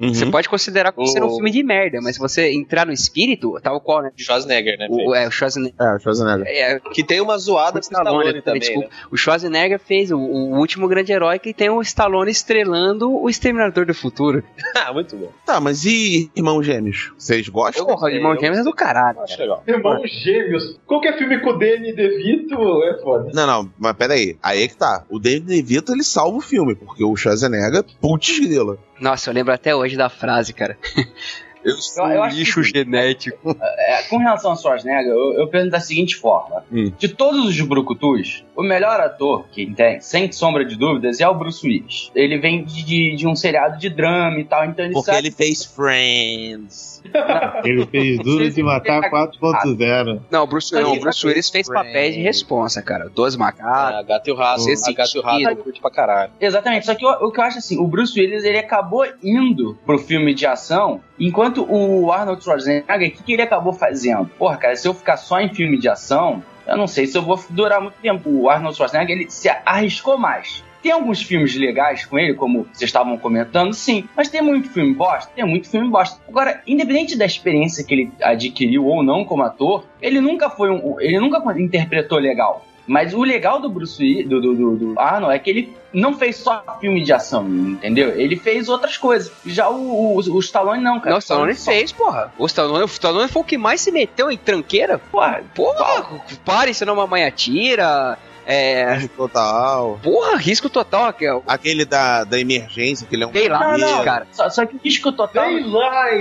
[0.00, 0.14] Uhum.
[0.14, 2.92] Você pode considerar como sendo um O- filme de merda, mas se você entrar no
[2.92, 4.10] espírito, tal qual, né?
[4.16, 4.86] Schwarzenegger, né?
[4.90, 5.74] O, é, o Schwarzenegger.
[5.78, 6.46] É, o Schwarzenegger.
[6.46, 8.88] É, Que tem uma zoada com o Stallone também, desculpa.
[8.88, 8.94] né?
[9.10, 13.84] O Schwarzenegger fez o, o último grande herói que tem o Stallone estrelando o Exterminador
[13.86, 14.42] do Futuro.
[14.82, 15.30] Ah, muito bom.
[15.44, 17.12] Tá, mas e Irmãos Gêmeos?
[17.18, 17.84] Vocês gostam?
[17.84, 19.20] Porra, o Irmão eu Gêmeos é do caralho.
[19.20, 19.62] Acho legal.
[19.66, 20.78] Irmãos gêmeos.
[20.86, 23.30] Qualquer filme com o Danny DeVito é foda.
[23.34, 24.36] Não, não, mas pera aí.
[24.42, 25.04] Aí é que tá.
[25.10, 28.78] O David DeVito, ele salva o filme, porque o Schwarzenegger, putz grila.
[29.00, 30.78] Nossa, eu lembro até hoje da frase, cara.
[31.64, 33.56] Eu sou Eu- eu um lixo que- genético.
[33.60, 36.90] É, com relação a Schwarzenegger, eu, eu penso da seguinte forma: Hum.
[36.98, 41.34] de todos os brucutus, o melhor ator que tem, sem sombra de dúvidas, é o
[41.34, 42.10] Bruce Willis.
[42.14, 45.26] Ele vem de, de, de um seriado de drama e tal, então ele Porque sabe.
[45.26, 46.90] ele fez Friends.
[47.64, 50.20] Ele fez Duro de Matar 4.0.
[50.30, 53.08] Não, o Bruce, não, o Bruce Willis fez papéis de responsa, cara.
[53.08, 53.72] Dois macacos.
[53.96, 54.60] Ah, gato e o rato.
[54.62, 56.32] A gato e o rato eu curto pra caralho.
[56.38, 59.78] Exatamente, só que eu- o que eu acho assim, o Bruce Willis ele acabou indo
[59.86, 64.26] pro filme de ação, enquanto o Arnold Schwarzenegger, o que, que ele acabou fazendo?
[64.38, 67.22] Porra, cara, se eu ficar só em filme de ação, eu não sei se eu
[67.22, 68.30] vou durar muito tempo.
[68.30, 70.64] O Arnold Schwarzenegger ele se arriscou mais.
[70.82, 74.08] Tem alguns filmes legais com ele, como vocês estavam comentando, sim.
[74.16, 75.30] Mas tem muito filme bosta?
[75.34, 76.20] Tem muito filme bosta.
[76.26, 80.98] Agora, independente da experiência que ele adquiriu ou não como ator, ele nunca foi um.
[80.98, 82.64] Ele nunca interpretou legal.
[82.86, 86.14] Mas o legal do Bruce Willis, do, do, do, do Arnold, é que ele não
[86.14, 88.10] fez só filme de ação, entendeu?
[88.18, 89.32] Ele fez outras coisas.
[89.46, 91.10] Já o, o, o Stallone não, cara.
[91.10, 92.32] Não, o Stallone Só- fez, porra.
[92.38, 94.98] O Stallone, o Stallone foi o que mais se meteu em tranqueira.
[94.98, 98.18] Porra, Porra, pare, senão uma mãe atira.
[98.52, 98.94] É.
[98.94, 99.98] Risco total.
[100.02, 101.12] Porra, risco total.
[101.12, 103.78] Que o Aquele da, da emergência, que ele é um Sei lá, bombeiro.
[103.90, 104.26] não, cara.
[104.32, 105.44] Só, só que o risco total.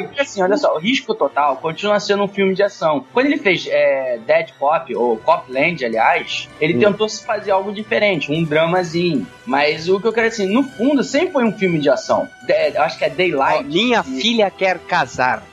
[0.03, 3.05] Porque assim, olha só, o risco total continua sendo um filme de ação.
[3.13, 6.79] Quando ele fez é, Dead Cop, ou Copland, aliás, ele Hum.
[6.79, 9.25] tentou se fazer algo diferente, um dramazinho.
[9.45, 12.27] Mas o que eu quero dizer, assim, no fundo, sempre foi um filme de ação.
[12.45, 13.63] De- eu acho que é Daylight.
[13.65, 15.43] Minha filha quer casar.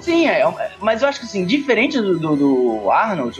[0.00, 3.38] Sim, é, é, mas eu acho que assim, diferente do, do- do Arnold,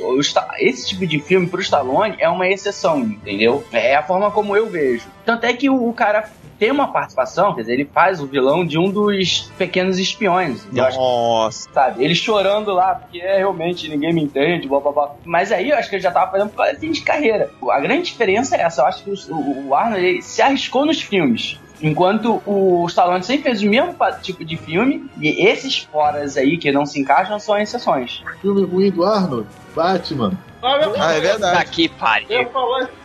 [0.59, 3.65] esse tipo de filme pro Stallone é uma exceção, entendeu?
[3.73, 5.07] É a forma como eu vejo.
[5.25, 6.29] Tanto é que o, o cara
[6.59, 10.67] tem uma participação, quer dizer, ele faz o vilão de um dos pequenos espiões.
[10.79, 11.69] Acho Nossa.
[11.73, 12.05] sabe?
[12.05, 15.11] Ele chorando lá, porque é realmente ninguém me entende, blá blá blá.
[15.25, 17.51] Mas aí eu acho que ele já tava fazendo por de fim de carreira.
[17.71, 21.01] A grande diferença é essa, eu acho que o, o- Arnold ele se arriscou nos
[21.01, 21.59] filmes.
[21.83, 26.71] Enquanto o Stallone sempre fez o mesmo tipo de filme, e esses foras aí que
[26.71, 28.23] não se encaixam são exceções.
[28.43, 30.33] Filme ruim do Arnold, Batman.
[30.63, 31.59] Ah, é verdade.
[31.59, 32.27] Daqui, pare.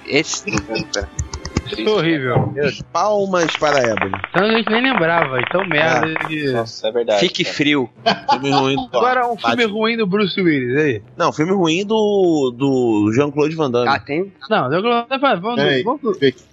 [0.06, 0.46] Esse.
[1.66, 2.54] Isso é horrível.
[2.94, 4.12] Palmas para Ebony.
[4.30, 6.14] Então a gente nem lembrava, então merda.
[6.28, 7.20] de- Nossa, é verdade.
[7.20, 7.56] Fique cara.
[7.56, 7.90] frio.
[8.32, 9.74] Filme ruim do Agora um filme Batman.
[9.74, 11.02] ruim do Bruce Willis, aí.
[11.18, 13.88] Não, filme ruim do, do Jean-Claude Van Damme.
[13.90, 14.32] Ah, tem.
[14.50, 16.02] Não, eu vamos, Peraí, vamos,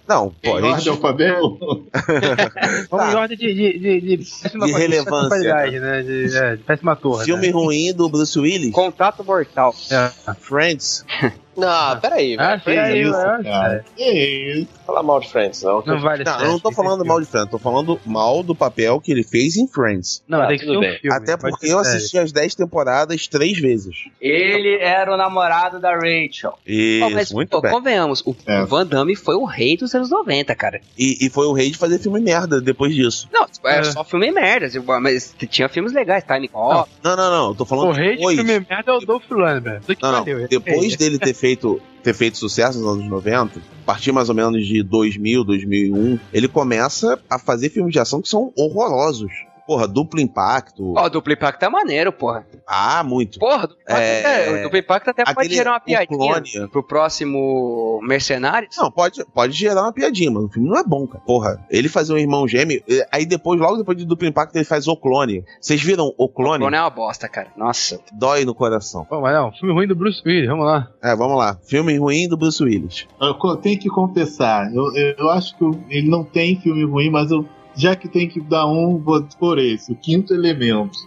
[0.07, 0.89] Não, pô, a Ordem gente...
[0.89, 1.57] alfabético?
[2.89, 3.11] vamos Tá.
[3.11, 5.27] em ordem de, de, de, de péssima De relevância.
[5.29, 6.01] qualidade, né?
[6.01, 7.25] De, é, de péssima torre.
[7.25, 7.53] Filme né?
[7.53, 8.71] ruim do Bruce Willis.
[8.71, 9.73] Contato mortal.
[9.91, 10.09] É.
[10.39, 11.05] Friends.
[11.55, 12.61] Não, peraí, Ah, velho.
[12.63, 13.73] sim, aí, isso, eu acho, cara.
[13.75, 13.83] é.
[13.95, 14.67] Que isso?
[14.85, 15.81] Falar mal de Friends, não.
[15.85, 18.53] Não vale Não, eu não tô que falando mal de Friends, tô falando mal do
[18.55, 20.21] papel que ele fez em Friends.
[20.27, 20.99] Não, Ah, tem que ser tudo um bem.
[20.99, 21.15] filme.
[21.15, 23.95] Até porque eu assisti as 10 temporadas três vezes.
[24.19, 26.57] Ele era o namorado da Rachel.
[26.65, 27.71] Isso, Pô, mas, muito pô, bem.
[27.71, 28.65] convenhamos, o É.
[28.65, 30.81] Van Damme foi o rei dos anos 90, cara.
[30.97, 33.29] E, e foi o rei de fazer filme merda depois disso.
[33.31, 33.91] Não, era É.
[33.91, 36.89] só filme merda, assim, mas tinha filmes legais, Time Cop.
[37.03, 38.35] Não, não, não, eu tô falando O rei de depois.
[38.35, 39.79] filme merda é o Dolph Lundgren.
[39.81, 40.47] Que Não, não.
[40.47, 40.97] Depois é.
[40.97, 44.81] dele ter feito, ter feito sucesso nos anos 90, a partir mais ou menos de
[44.81, 49.29] 2000, 2001, ele começa a fazer filmes de ação que são horrorosos.
[49.65, 50.93] Porra, duplo impacto.
[50.97, 52.45] Ó, o Duplo Impacto é maneiro, porra.
[52.67, 53.39] Ah, muito.
[53.39, 56.07] Porra, Duplo Impacto, É, é, o Duplo Impacto até pode aquele- gerar uma o piadinha
[56.17, 56.67] clone.
[56.69, 58.75] pro próximo Mercenários.
[58.77, 61.23] Não, pode, pode gerar uma piadinha, mas o filme não é bom, cara.
[61.25, 64.87] Porra, ele fazer um irmão gêmeo, aí depois, logo depois de duplo impacto, ele faz
[64.87, 65.43] o clone.
[65.61, 66.59] Vocês viram o O clone?
[66.59, 67.47] Clone é uma bosta, cara.
[67.57, 67.99] Nossa.
[68.11, 69.05] Dói no coração.
[69.05, 70.89] Pô, mas não, filme ruim do Bruce Willis, vamos lá.
[71.01, 71.57] É, vamos lá.
[71.63, 73.07] Filme ruim do Bruce Willis.
[73.21, 77.29] Eu tenho que confessar, eu, eu, eu acho que ele não tem filme ruim, mas
[77.31, 77.45] eu,
[77.75, 80.97] já que tem que dar um, vou por esse, o quinto elemento.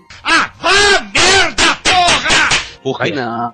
[2.87, 3.11] Por quê?
[3.11, 3.53] Não.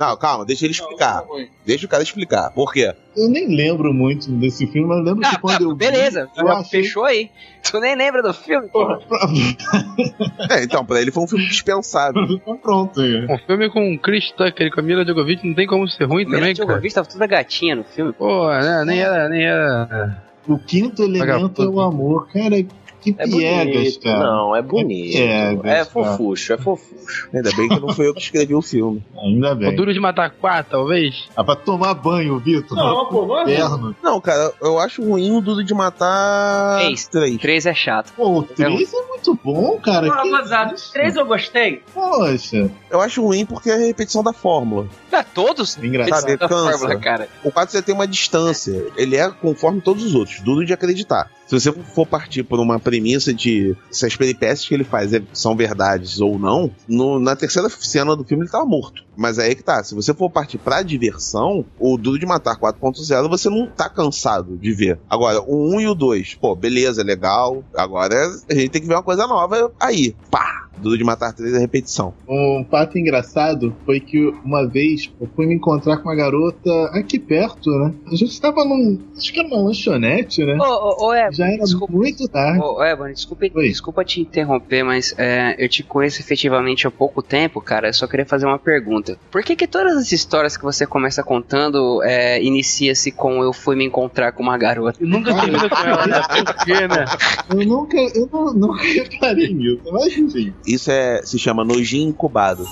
[0.00, 1.22] Não, calma, deixa ele explicar.
[1.64, 2.50] Deixa o cara explicar.
[2.50, 2.92] Por quê?
[3.16, 5.76] Eu nem lembro muito desse filme, mas eu lembro que Ah, quando tá, eu vi,
[5.76, 7.30] beleza, eu já achei fechou aí.
[7.62, 8.66] Tu nem lembra do filme?
[8.68, 8.98] porra?
[10.50, 12.22] É, então, pra ele foi um filme dispensável.
[12.28, 13.00] Então pronto.
[13.00, 13.32] é.
[13.32, 16.54] Um filme com Chris Tucker e Camila Djokovic não tem como ser ruim Mila também,
[16.54, 16.66] cara.
[16.66, 18.12] Djokovic tava toda gatinha no filme.
[18.12, 20.25] Pô, né, nem era, nem era...
[20.48, 22.56] O quinto elemento é o amor, cara.
[23.06, 24.00] Que É piegas, bonito.
[24.02, 24.18] cara.
[24.18, 25.12] Não, é bonito.
[25.12, 25.84] piegas, É cara.
[25.86, 27.28] fofucho, é fofucho.
[27.32, 29.02] Ainda bem que não foi eu que escrevi o filme.
[29.22, 29.76] Ainda O bem.
[29.76, 31.28] Duro de Matar 4, talvez?
[31.36, 32.76] Ah, pra tomar banho, Vitor.
[32.76, 33.52] Não, pô, não é ruim.
[33.54, 33.96] Inferno.
[34.02, 36.78] Não, cara, eu acho ruim o Duro de Matar.
[36.80, 37.06] Três.
[37.06, 37.36] Três.
[37.38, 38.12] Três é chato.
[38.16, 40.06] Pô, o 3 é muito bom, cara.
[40.08, 41.82] Não, os três eu gostei.
[41.94, 42.70] Poxa.
[42.90, 44.88] Eu acho ruim porque é a repetição da fórmula.
[45.12, 45.78] Ah, todos?
[45.78, 46.20] Engraçado.
[46.20, 46.70] Sabe, cansa.
[46.78, 47.28] fórmula, cara.
[47.42, 48.86] O 4 você tem uma distância.
[48.96, 51.30] Ele é conforme todos os outros, duro de acreditar.
[51.46, 52.95] Se você for partir por uma premissa
[53.34, 57.68] de se as peripécias que ele faz é- são verdades ou não, no- na terceira
[57.68, 59.04] cena do filme ele tava morto.
[59.16, 63.28] Mas aí que tá, se você for partir pra diversão, o Duro de Matar 4.0
[63.28, 64.98] você não tá cansado de ver.
[65.08, 67.64] Agora, o 1 e o 2, pô, beleza, legal.
[67.74, 68.14] Agora
[68.50, 70.14] a gente tem que ver uma coisa nova aí.
[70.30, 70.65] Pá!
[70.78, 72.14] Duro de Matar 3 é repetição.
[72.28, 77.18] Um fato engraçado foi que uma vez eu fui me encontrar com uma garota aqui
[77.18, 77.94] perto, né?
[78.06, 78.98] A gente estava num.
[79.16, 80.56] Acho que era uma lanchonete, né?
[80.60, 81.92] Ô, ô, ô, Evan, Já era desculpa.
[81.92, 82.60] muito tarde.
[82.60, 83.68] Ô, Evan, desculpa, Oi.
[83.68, 87.88] desculpa te interromper, mas é, eu te conheço efetivamente há pouco tempo, cara.
[87.88, 89.18] Eu só queria fazer uma pergunta.
[89.30, 93.76] Por que que todas as histórias que você começa contando é, inicia-se com eu fui
[93.76, 94.98] me encontrar com uma garota?
[95.00, 96.20] Eu nunca termino com ela, né?
[96.22, 97.04] Por quê, né?
[97.50, 100.52] Eu nunca, eu não, nunca reparei nisso, mas enfim.
[100.66, 102.66] Isso é, se chama nojinho incubado.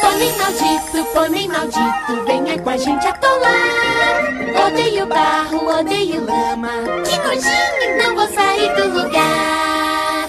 [0.00, 4.66] Pônei maldito, pônei maldito, venha com a gente atolar.
[4.66, 6.70] Odeio barro, odeio lama.
[7.04, 10.28] Que nojinho, não vou sair do lugar.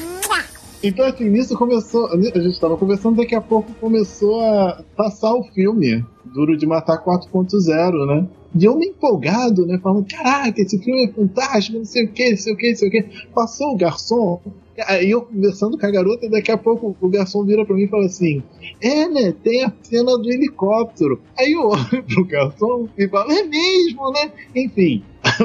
[0.82, 2.08] Então, assim, nisso começou.
[2.08, 7.04] A gente estava conversando, daqui a pouco começou a passar o filme Duro de Matar
[7.04, 8.28] 4.0, né?
[8.56, 9.78] E eu me empolgado, né?
[9.82, 12.78] Falando, caraca, esse filme é fantástico, não sei o que, não sei o que, não
[12.78, 13.28] sei o que.
[13.34, 14.41] Passou o garçom.
[14.88, 17.88] Aí eu conversando com a garota, daqui a pouco o garçom vira pra mim e
[17.88, 18.44] fala assim:
[18.82, 19.34] É, né?
[19.44, 21.22] Tem a cena do helicóptero.
[21.38, 24.32] Aí eu olho pro garçom e falo: É mesmo, né?
[24.56, 25.04] Enfim.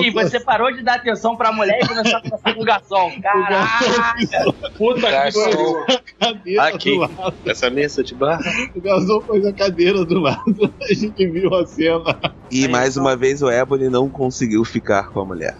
[0.00, 3.10] Enfim, você parou de dar atenção pra mulher e começou a conversar com o garçom.
[3.20, 4.52] Caraca!
[4.76, 5.84] Puta que Garçom.
[6.20, 7.34] cadeira Aqui, do lado.
[7.44, 8.38] essa mesa de bar.
[8.76, 10.72] O garçom pôs a cadeira do lado.
[10.80, 12.16] A gente viu a cena.
[12.50, 15.56] E mais uma vez o Ebony não conseguiu ficar com a mulher.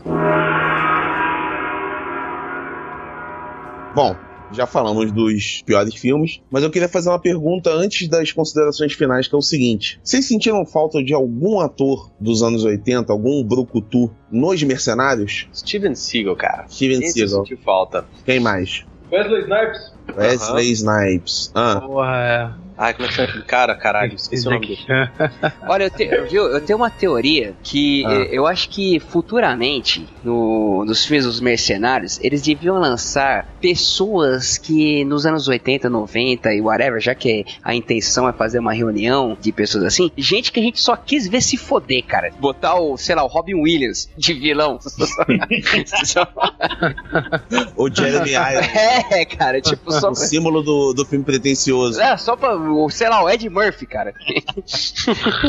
[3.95, 4.16] Bom,
[4.53, 9.28] já falamos dos piores filmes, mas eu queria fazer uma pergunta antes das considerações finais,
[9.28, 14.11] que é o seguinte: vocês sentiram falta de algum ator dos anos 80, algum brucutu
[14.30, 15.49] nos Mercenários?
[15.55, 16.66] Steven Seagal, cara.
[16.68, 17.47] Steven Esse eu Seagal.
[17.47, 18.07] senti falta.
[18.24, 18.84] Quem mais?
[19.11, 19.93] Wesley Snipes.
[20.16, 21.51] Wesley Snipes.
[21.55, 22.68] Ah, Porra, é.
[22.79, 24.14] Ai, como é que chama aquele cara, caralho?
[24.14, 24.79] Esqueci o nome dele.
[25.66, 28.12] Olha, eu, te- viu, eu tenho uma teoria que Ah.
[28.12, 35.05] eh, eu acho que futuramente, no- nos filmes dos mercenários, eles deviam lançar pessoas que
[35.05, 39.51] nos anos 80, 90 e whatever, já que a intenção é fazer uma reunião de
[39.51, 42.31] pessoas assim, gente que a gente só quis ver se foder, cara.
[42.39, 44.79] Botar o, sei lá, o Robin Williams de vilão.
[47.76, 48.68] o Jeremy Irons.
[49.11, 52.01] é, cara, tipo, só o símbolo do, do filme pretencioso.
[52.01, 54.14] É, só pra, o- sei lá, o Ed Murphy, cara.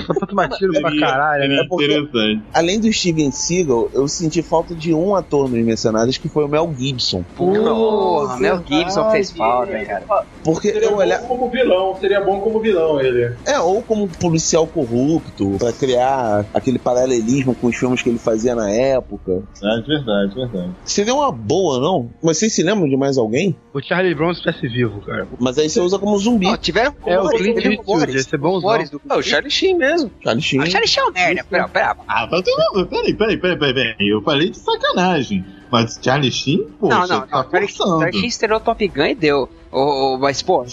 [0.07, 1.59] Pra tomar tiro pra caralho, né?
[1.59, 2.07] É porque,
[2.53, 6.47] além do Steven Seagal, eu senti falta de um ator nos Mercenários que foi o
[6.47, 7.23] Mel Gibson.
[7.35, 10.03] Porra, Mel Gibson fez falta, cara.
[10.43, 11.21] Porque Seria eu bom olhar.
[11.23, 13.33] como vilão, seria bom como vilão ele.
[13.45, 18.55] É, ou como policial corrupto, pra criar aquele paralelismo com os filmes que ele fazia
[18.55, 19.43] na época.
[19.61, 20.69] É verdade, verdade.
[20.85, 22.09] Seria uma boa, não?
[22.23, 23.55] Mas vocês se lembram de mais alguém?
[23.73, 25.27] O Charlie Brown se tivesse vivo, cara.
[25.39, 26.47] Mas aí você usa como zumbi.
[26.47, 28.69] Ó, tiveram É, o Clint Eastwood, ia ser bonzão.
[29.09, 30.11] Ah, o Charlie Sheen mesmo.
[30.23, 30.61] Charlie Sheen.
[30.61, 31.43] Ah, Charlie Sheen é um merda.
[31.49, 31.97] Pera, pera.
[32.07, 34.09] Ah, mas eu- peraí, peraí, peraí, peraí, peraí.
[34.09, 35.45] Eu falei de sacanagem.
[35.71, 37.51] Mas Charlie Sheen, poxa, não, não, tá não.
[37.51, 37.99] Charlie forçando.
[37.99, 39.49] Charlie Sheen estreou Top Gun e deu.
[39.71, 40.65] Ô, ô, mas, pô,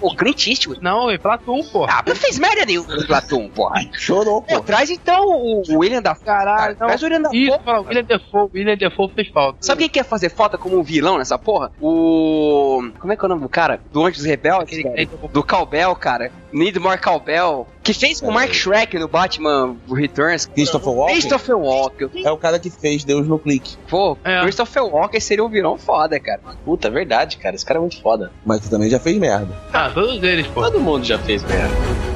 [0.00, 0.80] o Clint Eastwood.
[0.82, 1.84] Não, é Platum, pô.
[1.84, 3.80] Ah, não fez merda nenhuma no Platum, porra.
[3.92, 6.86] Chorou, Pô, traz então o o William da Caralho, não.
[6.86, 9.58] Traz o William da Isso, fala, William Defoe, William Defoe fez falta.
[9.60, 11.72] Sabe quem quer fazer falta como um vilão nessa porra?
[11.80, 12.90] O.
[12.98, 13.80] Como é que é o nome do cara?
[13.92, 14.82] Do Anjos Rebeldes?
[14.82, 15.06] cara?
[15.32, 16.30] Do Cowbell, cara.
[16.52, 17.66] Need More Cowbell.
[17.82, 20.46] Que fez com o Mark Shrek no Batman Returns.
[20.46, 21.14] Christopher Walken?
[21.14, 22.10] Christopher Walken.
[22.24, 23.76] É o cara que fez Deus no clique.
[23.88, 24.42] Pô, É.
[24.42, 26.40] Christopher Walken seria um vilão foda, cara.
[26.64, 27.54] Puta, é verdade, cara.
[27.54, 28.19] Esse cara é muito foda.
[28.44, 29.54] Mas que também já fez merda.
[29.72, 30.62] Ah, todos eles, pô.
[30.62, 32.09] Todo mundo já fez merda.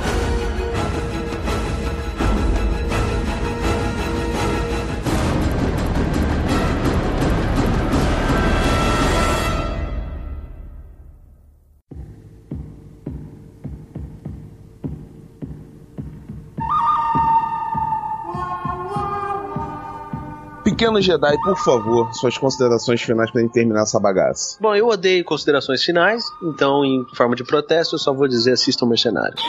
[20.85, 24.59] Pequeno Jedi, por favor, suas considerações finais gente terminar essa bagaça.
[24.61, 28.85] Bom, eu odeio considerações finais, então, em forma de protesto, eu só vou dizer assistam
[28.85, 29.43] Mercenários.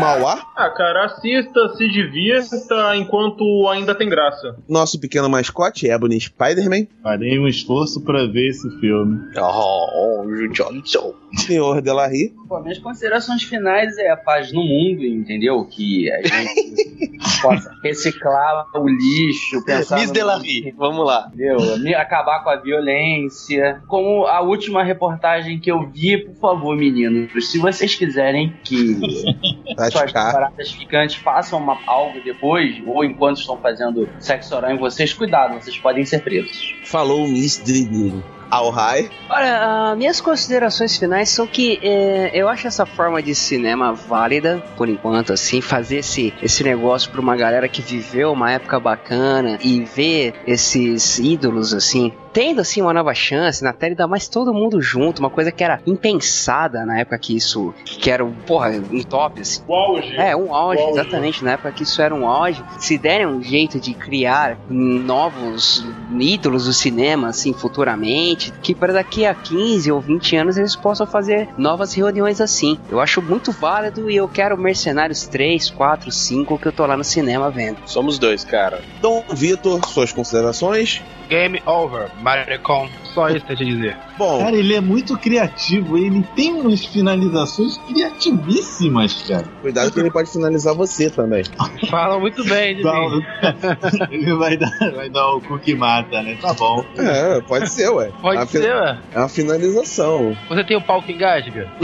[0.00, 4.56] Mauá, Ah, cara, assista, se divirta enquanto ainda tem graça.
[4.68, 6.86] nosso pequeno mascote, Ebony Spider-Man.
[7.02, 9.18] Farei um esforço pra ver esse filme.
[9.38, 11.14] Oh, Johnson.
[11.34, 12.32] Senhor Delarry.
[12.48, 15.64] Pô, minhas considerações finais é a paz no mundo, entendeu?
[15.66, 21.30] Que a gente possa reciclar o lixo, pensar Miss no- Delarry, vamos lá.
[21.34, 21.98] Entendeu?
[21.98, 23.82] Acabar com a violência.
[23.88, 28.96] Como a última reportagem que eu vi, por favor, meninos, se vocês quiserem que
[29.92, 30.32] suas Praticar.
[30.32, 35.54] baratas ficantes façam uma- algo depois, ou enquanto estão fazendo sexo oral em vocês, cuidado,
[35.60, 36.74] vocês podem ser presos.
[36.84, 38.22] Falou Miss Drigueiro.
[38.48, 39.10] Ao high.
[39.28, 44.62] Olha, ah, minhas considerações finais são que é, eu acho essa forma de cinema válida,
[44.76, 49.58] por enquanto, assim, fazer esse, esse negócio pra uma galera que viveu uma época bacana
[49.64, 54.52] e ver esses ídolos, assim, tendo, assim, uma nova chance na tela, ainda mais todo
[54.52, 59.02] mundo junto, uma coisa que era impensada na época que isso, que era, porra, um
[59.02, 59.62] top, assim.
[59.66, 60.14] O auge.
[60.14, 60.92] É, um auge, auge.
[60.92, 62.62] exatamente, na época que isso era um auge.
[62.78, 65.82] Se derem um jeito de criar novos
[66.20, 71.06] ídolos do cinema, assim, futuramente, que para daqui a 15 ou 20 anos eles possam
[71.06, 72.78] fazer novas reuniões assim.
[72.90, 76.98] Eu acho muito válido e eu quero Mercenários 3, 4, 5 que eu tô lá
[76.98, 77.78] no cinema vendo.
[77.86, 78.82] Somos dois, cara.
[79.00, 81.02] Dom Vitor, suas considerações.
[81.28, 82.88] Game over, Maricon.
[83.14, 83.96] Só isso que eu te dizer.
[84.18, 89.44] Bom, Cara, ele é muito criativo, ele tem umas finalizações criativíssimas, cara.
[89.62, 91.42] cuidado que ele pode finalizar você também.
[91.90, 93.24] Fala muito bem de mim.
[94.10, 96.36] ele vai dar, vai dar o cookie mata, né?
[96.40, 96.84] Tá bom.
[96.98, 98.10] É, pode ser, ué.
[98.20, 98.98] Pode É fi- ser, ué.
[99.14, 100.36] É uma finalização.
[100.48, 101.68] Você tem o pau que engasga?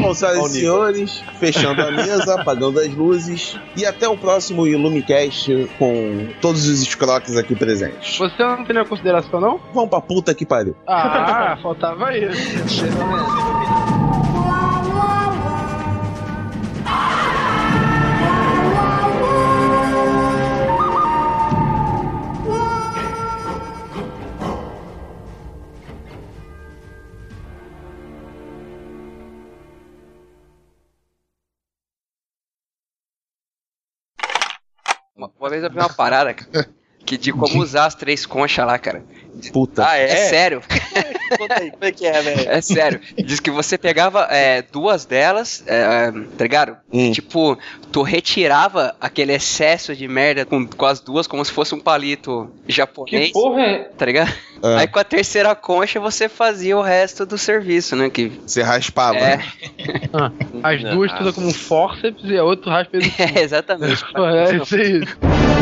[0.00, 3.58] Bom, senhoras e senhores, fechando a mesa, apagando as luzes.
[3.76, 8.18] E até o próximo Illumicast com todos os escroques aqui presentes.
[8.18, 9.60] Você não tem nenhuma consideração, não?
[9.74, 10.76] Vamos pra puta que pariu.
[10.86, 12.84] Ah, faltava isso.
[35.60, 36.68] Vez eu uma parada, cara,
[37.06, 39.02] que de como usar as três conchas lá, cara.
[39.52, 39.86] Puta.
[39.86, 40.16] Ah, É, é?
[40.28, 40.62] sério.
[41.38, 42.48] Conta aí, como é que é, velho?
[42.50, 43.00] É sério.
[43.18, 46.76] Diz que você pegava é, duas delas, é, tá ligado?
[46.90, 47.12] Hum.
[47.12, 47.58] Tipo,
[47.92, 52.50] tu retirava aquele excesso de merda com, com as duas como se fosse um palito
[52.66, 53.26] japonês.
[53.26, 53.78] Que porra é?
[53.96, 54.32] Tá ligado?
[54.62, 54.76] É.
[54.78, 58.08] Aí com a terceira concha você fazia o resto do serviço, né?
[58.08, 59.18] Que Você raspava.
[59.18, 59.38] é,
[60.14, 60.32] Ah,
[60.62, 62.96] as duas tudo como forceps e a outra raspa
[63.36, 64.02] é exatamente.
[64.48, 65.55] É isso aí.